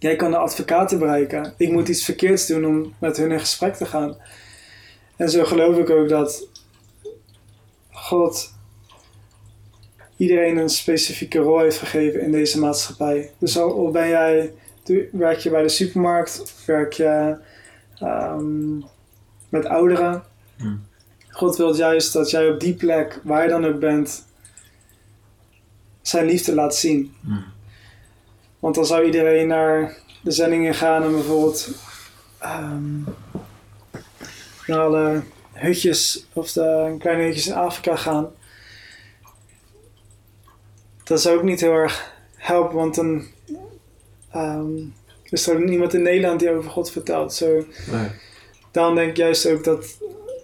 [0.00, 1.54] Jij kan de advocaten bereiken.
[1.56, 4.16] Ik moet iets verkeerds doen om met hun in gesprek te gaan.
[5.16, 6.46] En zo geloof ik ook dat
[7.90, 8.52] God
[10.16, 13.30] iedereen een specifieke rol heeft gegeven in deze maatschappij.
[13.38, 14.52] Dus al al ben jij,
[15.12, 17.38] werk je bij de supermarkt, of werk je
[17.98, 18.78] ehm,
[19.48, 20.22] met ouderen.
[20.56, 20.88] Hmm.
[21.30, 24.24] God wil juist dat jij op die plek, waar je dan ook bent,
[26.02, 27.14] zijn liefde laat zien.
[27.20, 27.44] Mm.
[28.58, 31.68] Want dan zou iedereen naar de zendingen gaan en bijvoorbeeld
[32.38, 33.00] ehm,
[34.66, 35.22] naar alle
[35.52, 38.28] hutjes of de kleine hutjes in Afrika gaan.
[41.04, 43.24] Dat zou ook niet heel erg helpen, want dan
[45.30, 47.32] is er niemand in Nederland die over God vertelt.
[47.32, 48.08] Zo, Nee.
[48.70, 49.96] daarom denk ik juist ook dat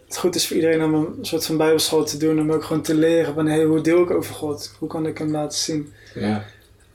[0.07, 2.41] het goed is voor iedereen om een soort van bijbelschool te doen.
[2.41, 4.75] Om ook gewoon te leren van hey, hoe deel ik over God?
[4.79, 5.93] Hoe kan ik hem laten zien?
[6.15, 6.45] Ja.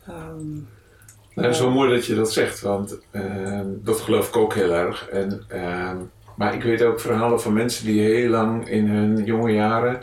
[0.08, 0.54] Ehm,
[1.36, 4.54] Nou, het is wel mooi dat je dat zegt, want ehm, dat geloof ik ook
[4.54, 5.10] heel erg.
[5.10, 5.46] En,
[6.36, 10.02] maar ik weet ook verhalen van mensen die heel lang in hun jonge jaren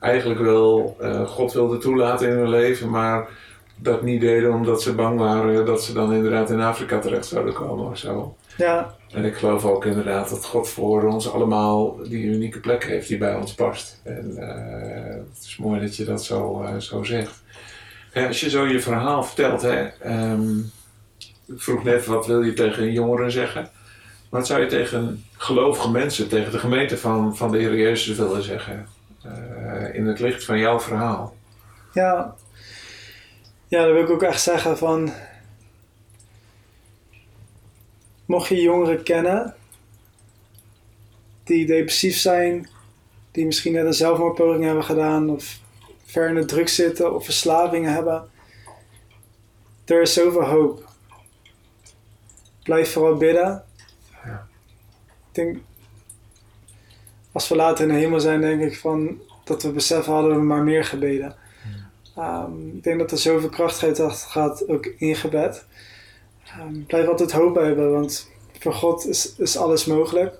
[0.00, 3.28] eigenlijk wel eh, God wilden toelaten in hun leven, maar
[3.76, 7.54] dat niet deden omdat ze bang waren dat ze dan inderdaad in Afrika terecht zouden
[7.54, 8.36] komen of zo.
[8.56, 13.08] ja, En ik geloof ook inderdaad dat God voor ons allemaal die unieke plek heeft
[13.08, 14.00] die bij ons past.
[14.04, 17.42] En eh, het is mooi dat je dat zo, eh, zo zegt.
[18.12, 20.58] Ja, als je zo je verhaal vertelt, hè, ehm,
[21.46, 23.70] ik vroeg net wat wil je tegen jongeren zeggen.
[24.28, 28.42] Wat zou je tegen gelovige mensen, tegen de gemeente van, van de Heer Jezus willen
[28.42, 28.86] zeggen?
[29.22, 31.34] eh, in het licht van jouw verhaal.
[31.92, 32.34] Ja.
[33.68, 35.12] Ja, dan wil ik ook echt zeggen van...
[38.24, 39.54] Mocht je jongeren kennen
[41.46, 42.68] die depressief zijn,
[43.30, 45.60] die misschien net een zelfmoordpoging hebben gedaan of
[46.04, 48.30] ver in de druk zitten of verslavingen hebben,
[49.84, 50.88] er is zoveel hoop.
[52.62, 53.64] Blijf vooral bidden.
[54.24, 54.48] Ja.
[55.28, 55.58] Ik denk,
[57.32, 60.42] als we later in de hemel zijn, denk ik van dat we beseffen hadden we
[60.42, 61.36] maar meer gebeden.
[62.16, 65.64] Ehm, ik denk dat er zoveel kracht dat gaat ook in gebed.
[66.44, 70.34] Ehm, blijf altijd hoop hebben, want voor God is, is alles mogelijk.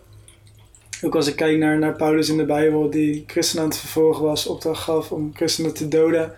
[1.02, 4.24] Ook als ik kijk naar, naar Paulus in de Bijbel, die christenen aan het vervolgen
[4.24, 6.34] was, opdracht gaf om christenen te doden.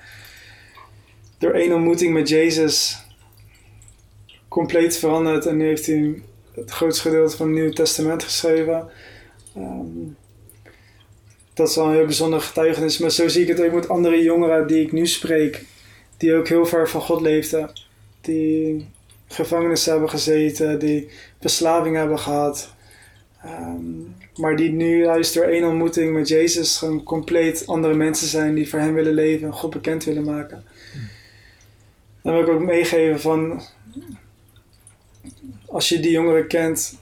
[1.39, 3.07] Door één ontmoeting met Jezus
[4.49, 6.23] compleet veranderd en nu heeft hij
[6.55, 8.89] het grootste gedeelte van het Nieuwe Testament geschreven.
[9.55, 9.87] Ehm,
[11.59, 12.99] dat is wel een heel bijzonder getuigenis.
[12.99, 15.65] Maar zo zie ik het ook met andere jongeren die ik nu spreek.
[16.17, 17.71] Die ook heel ver van God leefden.
[18.21, 18.89] Die
[19.29, 21.09] gevangenis hebben gezeten, die
[21.41, 22.75] verslaving hebben gehad.
[23.43, 23.83] Ehm,
[24.37, 28.69] maar die nu juist door één ontmoeting met Jezus gewoon compleet andere mensen zijn die
[28.69, 30.65] voor hem willen leven en God bekend willen maken.
[32.23, 33.63] Dan wil ik ook meegeven van
[35.67, 36.99] als je die jongeren kent,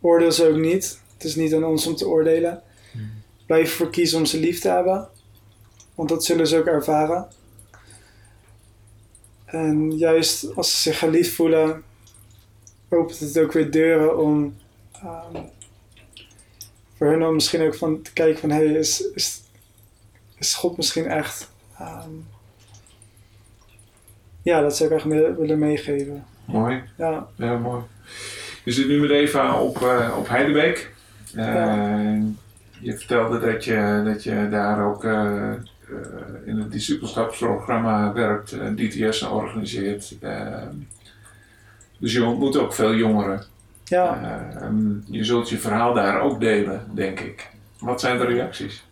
[0.00, 1.00] oordeel ze ook niet.
[1.12, 2.62] Het is niet aan ons om te oordelen.
[3.48, 5.08] Blijf ervoor kiezen om ze lief te hebben.
[5.94, 7.28] Want dat zullen ze ook ervaren.
[9.44, 11.82] En juist als ze zich geliefd voelen,
[12.88, 14.56] opent het ook weer deuren om
[15.04, 15.50] um,
[16.96, 19.42] voor hun om misschien ook van te kijken van hey, is, is,
[20.38, 21.50] is God misschien echt?
[21.80, 22.26] Um,
[24.42, 26.24] ja, dat zou ik echt willen meegeven.
[26.44, 26.82] Mooi.
[26.96, 27.28] Ja.
[27.36, 27.82] ja, mooi.
[28.64, 30.94] Je zit nu met Eva op, uh, op Heidebeek.
[31.34, 32.20] Uh, ja.
[32.80, 35.52] Je vertelde dat je, dat je daar ook uh,
[36.44, 40.16] in het discipelschapsprogramma werkt, DTS organiseert.
[41.98, 43.44] dus je ontmoet ook veel jongeren.
[43.84, 44.40] Ja.
[45.06, 47.50] je zult je verhaal daar ook delen, denk ik.
[47.78, 48.86] Wat zijn de reacties?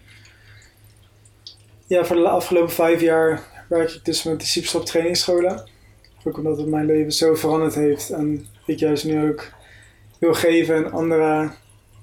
[1.87, 5.69] Ja, voor de afgelopen vijf jaar werk ik dus met discipelschap trainingsscholen.
[6.25, 9.53] Ook omdat het mijn leven zo veranderd heeft en ik juist nu ook
[10.19, 11.53] wil geven en anderen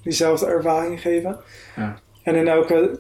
[0.04, 1.40] diezelfde ervaring geven.
[1.76, 2.00] Ja.
[2.24, 3.00] En in elke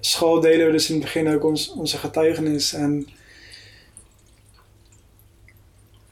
[0.00, 2.72] school delen we dus in het begin ook ons, onze getuigenis.
[2.72, 3.08] En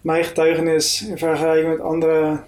[0.01, 2.47] mijn getuigenis in vergelijking met anderen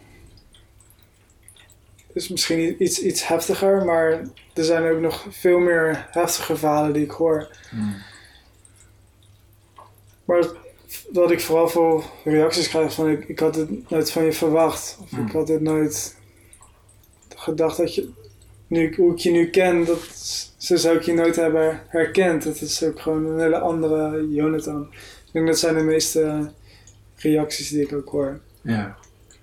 [2.13, 4.11] is misschien iets, iets heftiger, maar
[4.55, 7.57] er zijn ook nog veel meer heftige verhalen die ik hoor.
[7.71, 7.95] Mm.
[10.25, 10.47] Maar
[11.13, 14.99] wat ik vooral voor reacties krijg van ik, ik had het nooit van je verwacht.
[15.03, 15.27] Of Mm.
[15.27, 16.16] ik had het nooit
[17.47, 18.09] gedacht dat je,
[18.67, 19.99] nu, hoe ik je nu ken, dat,
[20.57, 22.45] zo zou ik je nooit hebben herkend.
[22.45, 24.89] Het is ook gewoon een hele andere Jonathan.
[25.27, 26.51] Ik denk dat zijn de meeste
[27.17, 28.41] reacties die ik ook hoor.
[28.61, 28.97] Ja.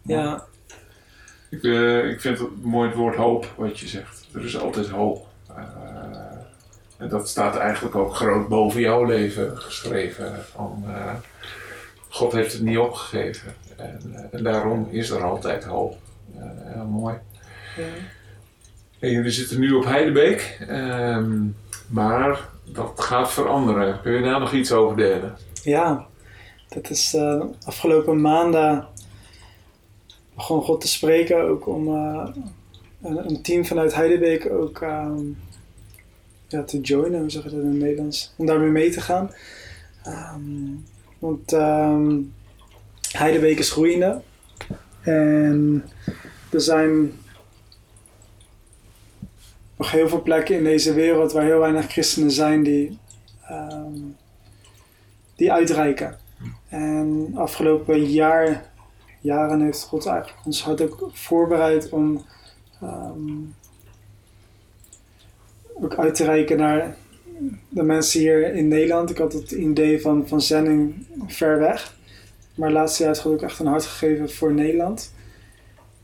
[0.05, 0.45] Ja,
[1.49, 4.27] Ik, eh, ik vind het mooi het woord hoop wat je zegt.
[4.33, 5.27] Er is altijd hoop.
[5.47, 5.63] Eh,
[6.97, 10.45] en dat staat eigenlijk ook groot boven jouw leven geschreven.
[10.51, 11.13] Van, eh,
[12.09, 13.53] God heeft het niet opgegeven.
[13.77, 15.97] En, eh, en daarom is er altijd hoop.
[16.37, 17.15] Eh, heel mooi.
[18.99, 20.57] En jullie zitten nu op Heidebeek.
[20.67, 21.47] ehm,
[21.87, 24.01] maar dat gaat veranderen.
[24.01, 25.37] Kun je daar nog iets over delen?
[25.63, 26.05] Ja,
[26.69, 28.87] dat is eh, afgelopen maanden
[30.35, 32.27] begon God te spreken ook om eh,
[33.03, 35.25] een, een team vanuit Heidebeek ook ehm,
[36.47, 39.31] ja, te joinen, hoe zeg dat in het Nederlands, om daarmee mee te gaan.
[40.03, 40.41] Ehm,
[41.19, 41.51] want
[43.11, 44.21] Heidebeek is groeiende
[45.01, 45.83] en
[46.51, 47.11] er zijn
[49.91, 52.99] heel veel plekken in deze wereld waar heel weinig christenen zijn die,
[53.47, 53.99] ehm,
[55.35, 56.17] die uitreiken.
[56.69, 58.71] En afgelopen jaar,
[59.19, 62.25] jaren heeft God eigenlijk ons hart ook voorbereid om
[62.81, 63.37] ehm,
[65.73, 66.97] ook uit te reiken naar
[67.69, 69.09] de mensen hier in Nederland.
[69.09, 71.95] Ik had het idee van, van zending ver weg.
[72.55, 75.13] Maar het laatste jaar heeft God ook echt een hart gegeven voor Nederland.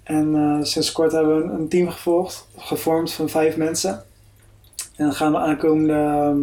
[0.09, 3.91] En eh, sinds kort hebben we een, team gevolgd, gevormd van vijf mensen.
[4.95, 6.39] En dan gaan we aankomende ehm,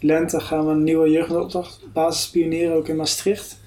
[0.00, 3.60] lente gaan we een nieuwe jeugdopdracht basis pionieren, ook in Maastricht.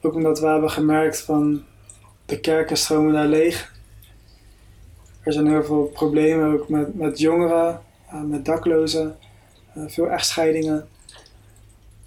[0.00, 1.62] Ook omdat we hebben gemerkt van
[2.26, 3.72] de kerken stromen daar leeg.
[5.22, 9.16] Er zijn heel veel problemen ook met, met jongeren, eh, met daklozen,
[9.74, 10.88] eh, veel echtscheidingen.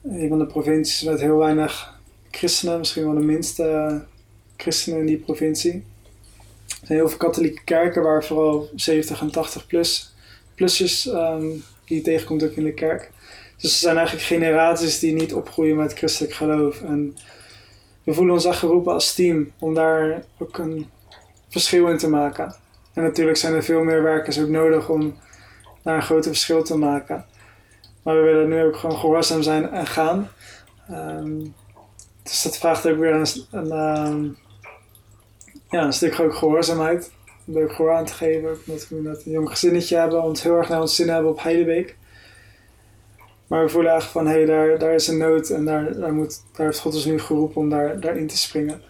[0.04, 2.00] Een van de provincies met heel weinig
[2.32, 4.02] christenen, misschien wel de minste
[4.56, 5.84] christenen in die provincie.
[6.68, 10.16] Er zijn heel veel katholieke kerken waar vooral 70 en 80 plus,
[10.56, 11.50] plussers ehm,
[11.86, 13.12] die je tegenkomt ook in de kerk.
[13.58, 16.82] Dus er zijn eigenlijk generaties die niet opgroeien met christelijk geloof.
[16.82, 17.18] En
[18.04, 20.90] we voelen ons echt geroepen als team om daar ook een
[21.50, 22.56] verschil in te maken.
[22.94, 25.16] En natuurlijk zijn er veel meer werkers ook nodig om
[25.84, 27.26] daar een groter verschil te maken.
[28.04, 30.30] Maar we willen nu ook gewoon gehoorzaam zijn en gaan.
[30.90, 31.40] Ehm,
[32.24, 34.30] dus dat vraagt ook weer een, een, ehm,
[35.70, 37.12] ja, een stuk ook gehoorzaamheid.
[37.46, 38.58] Om ook gehoor aan te geven.
[38.66, 41.44] Omdat we net een jong gezinnetje hebben, ons heel erg naar ons zin hebben op
[41.44, 41.96] Heidebeek.
[43.48, 46.14] Maar we voelen echt van, hé, hey, daar, daar is een nood en daar, daar,
[46.14, 48.82] moet, daar heeft God ons nu geroepen om daar, daarin te springen.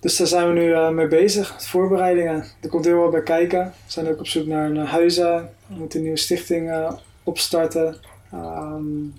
[0.00, 2.44] Dus daar zijn we nu uh, mee bezig, voorbereidingen.
[2.60, 3.64] Er komt heel wat bij kijken.
[3.64, 5.50] We zijn ook op zoek naar, naar huizen.
[5.66, 7.96] We moeten een nieuwe stichting uh, opstarten.
[8.34, 9.14] Um,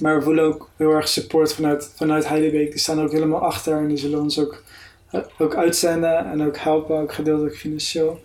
[0.00, 2.70] maar we voelen ook heel erg support vanuit, vanuit Heidebeek.
[2.70, 4.62] Die staan ook helemaal achter en die zullen ons ook,
[5.38, 8.20] ook uitzenden en ook helpen, ook gedeeltelijk financieel.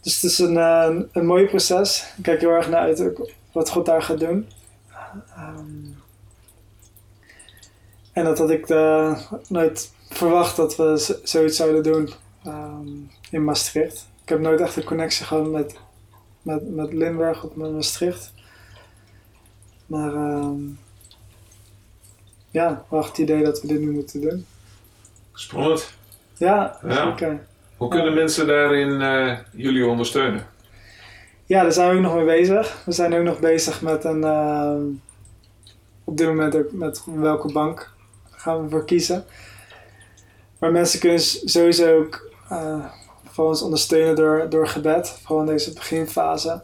[0.00, 2.12] Dus het is een, een, een mooi proces.
[2.16, 3.12] Ik kijk heel erg naar uit
[3.52, 4.48] wat God daar gaat doen.
[5.38, 6.02] Um,
[8.12, 12.10] En dat had ik uh, nooit verwacht dat we zoiets zouden doen
[12.46, 14.08] um, in Maastricht.
[14.22, 15.76] Ik heb nooit echt een connectie gehad met,
[16.42, 18.33] met, met Limburg of met Maastricht.
[19.86, 20.78] Maar um,
[22.50, 24.46] ja, wacht het idee dat we dit nu moeten doen.
[25.32, 25.92] Spannend.
[26.36, 27.40] Ja, ja.
[27.76, 30.46] Hoe kunnen mensen daarin uh, jullie ondersteunen?
[31.46, 32.82] Ja, daar zijn we ook nog mee bezig.
[32.84, 34.20] We zijn ook nog bezig met een.
[34.20, 34.76] Uh,
[36.04, 37.92] op dit moment ook met welke bank
[38.30, 39.24] gaan we voor kiezen.
[40.58, 42.30] Maar mensen kunnen sowieso ook
[43.34, 46.62] voor ons ondersteunen door, door gebed, vooral in deze beginfase.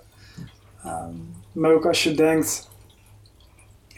[0.87, 2.70] Um, maar ook als je denkt,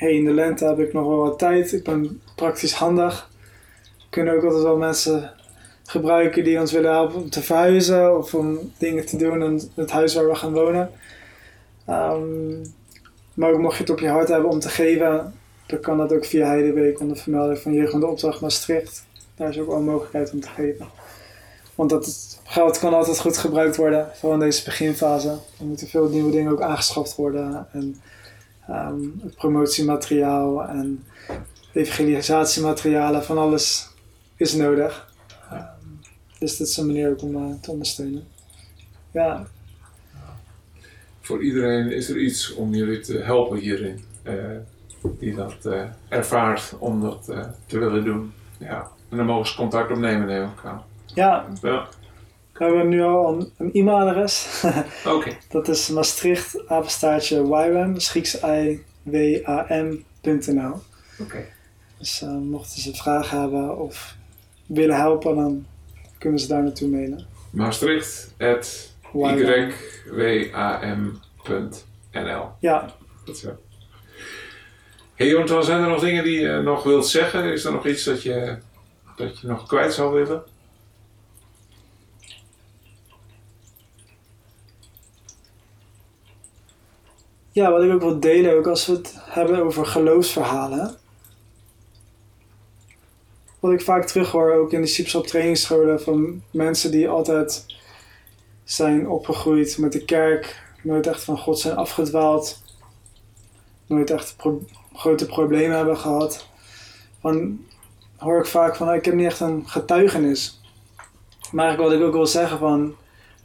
[0.02, 3.30] hey, in de lente heb ik nog wel wat tijd, ik ben praktisch handig.
[4.10, 5.30] Kunnen ook altijd wel mensen
[5.84, 9.90] gebruiken die ons willen helpen om te verhuizen of om dingen te doen in het
[9.90, 10.90] huis waar we gaan wonen.
[11.88, 12.62] Um,
[13.34, 15.34] maar ook mocht je het op je hart hebben om te geven,
[15.66, 19.06] dan kan dat ook via Heideweek onder vermelding van Jeugd Opdracht Maastricht.
[19.36, 20.86] Daar is ook wel een mogelijkheid om te geven.
[21.74, 25.28] Want dat geld kan altijd goed gebruikt worden, vooral in deze beginfase.
[25.28, 27.66] Er moeten veel nieuwe dingen ook aangeschaft worden.
[27.72, 28.00] En
[28.68, 31.04] um, promotiemateriaal en
[31.72, 33.90] evangelisatiematerialen, van alles
[34.36, 35.14] is nodig.
[35.52, 36.00] Um,
[36.38, 38.24] dus dat is een manier ook om uh, te ondersteunen.
[39.10, 39.46] Ja.
[41.20, 44.04] Voor iedereen is er iets om jullie te helpen hierin.
[44.24, 44.34] Uh,
[45.18, 47.24] die dat uh, ervaart om dat
[47.66, 48.32] te willen doen.
[48.58, 48.88] Ja.
[49.08, 50.82] En dan mogen ze contact opnemen, neem ik aan.
[51.06, 51.46] Ja.
[51.62, 51.88] ja.
[52.52, 54.64] We hebben nu al een, een e-mailadres.
[55.16, 55.36] Oké.
[55.48, 59.14] Dat is Maastricht, apenstaartje YWAM, Grieks I W
[59.48, 60.74] A M.nl.
[61.20, 61.44] Oké.
[61.98, 64.16] Dus uh, mochten ze vragen hebben of
[64.66, 65.66] willen helpen, dan
[66.18, 67.26] kunnen ze daar naartoe mailen.
[67.50, 70.52] Maastricht at ywam.nl.
[72.58, 72.94] Ja.
[73.24, 73.58] Dat is zo.
[75.14, 77.52] Hey Jonathan, zijn er nog dingen die je nog wilt zeggen?
[77.52, 78.58] Is er nog iets dat je,
[79.16, 80.42] dat je nog kwijt zou willen?
[87.54, 90.96] Ja, wat ik ook wil delen, ook als we het hebben over geloofsverhalen.
[93.60, 97.66] Wat ik vaak terughoor, ook in de Sipsop trainingsscholen, van mensen die altijd
[98.64, 102.62] zijn opgegroeid met de kerk, nooit echt van God zijn afgedwaald,
[103.86, 104.36] nooit echt
[104.92, 106.46] grote problemen hebben gehad.
[107.20, 107.66] Dan
[108.16, 110.60] hoor ik vaak van, ik heb niet echt een getuigenis.
[111.50, 112.94] Maar wat ik ook wil zeggen van,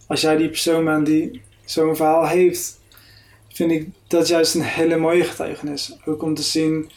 [0.07, 2.76] als jij die persoon bent die zo'n verhaal heeft,
[3.57, 5.97] vind ik dat juist een hele mooie getuigenis.
[6.05, 6.91] Ook om te zien,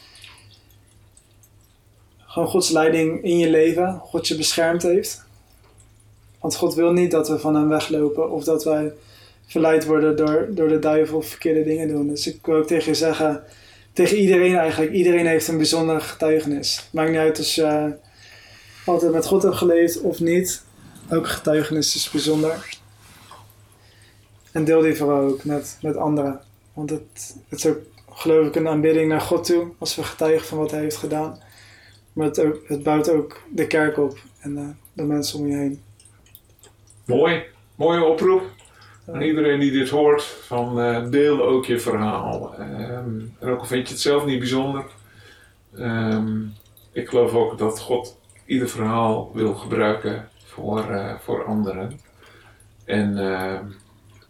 [2.19, 5.25] gewoon Gods leiding in je leven, God je beschermd heeft.
[6.41, 8.93] Want God wil niet dat we van hem weglopen of dat wij
[9.47, 12.09] verleid worden door, door de duivel of verkeerde dingen doen.
[12.09, 13.43] Dus ik wil ook tegen je zeggen,
[13.93, 16.89] tegen iedereen eigenlijk, iedereen heeft een bijzondere getuigenis.
[16.93, 17.95] Maakt niet uit als je
[18.87, 20.63] altijd met God hebt geleefd of niet.
[21.11, 22.79] Ook getuigenis is bijzonder.
[24.53, 26.49] En deel die vooral ook met, met anderen.
[26.81, 27.79] Want het, het is ook,
[28.11, 31.39] geloof ik, een aanbidding naar God toe als we getuigen van wat Hij heeft gedaan.
[32.13, 35.57] Maar het, ook, het bouwt ook de kerk op en de, de mensen om je
[35.57, 35.83] heen.
[37.05, 38.43] Mooi, mooie oproep.
[39.05, 42.55] En iedereen die dit hoort, van uh, deel ook je verhaal.
[42.61, 44.85] Um, en ook al vind je het zelf niet bijzonder.
[45.79, 46.53] Um,
[46.93, 52.01] ik geloof ook dat God ieder verhaal wil gebruiken voor, uh, voor anderen.
[52.85, 53.59] En uh,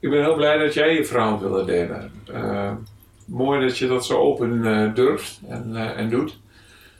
[0.01, 2.13] ik ben heel blij dat jij je verhaal wilde delen.
[3.25, 6.39] mooi dat je dat zo open durft en, en doet.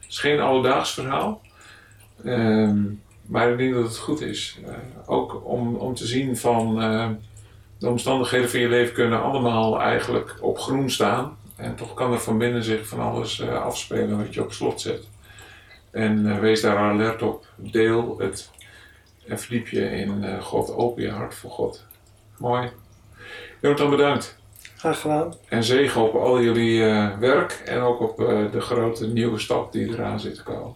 [0.01, 1.43] Het is geen alledaags verhaal.
[2.25, 4.59] Um, maar ik denk dat het goed is.
[5.07, 6.79] ook om, om te zien van
[7.79, 11.39] de omstandigheden van je leven kunnen allemaal eigenlijk op groen staan.
[11.57, 15.09] En toch kan er van binnen zich van alles afspelen wat je op slot zet.
[15.91, 17.47] En wees daar alert op.
[17.57, 18.51] Deel het.
[19.27, 20.75] En verdiep je in God.
[20.75, 21.87] Open je hart voor God.
[22.37, 22.71] Mooi.
[23.61, 24.39] Jonathan, bedankt.
[24.77, 25.35] Graag gedaan.
[25.49, 26.85] En zegen op al jullie
[27.21, 28.17] werk en ook op
[28.53, 30.75] de grote nieuwe stap die eraan zit te komen.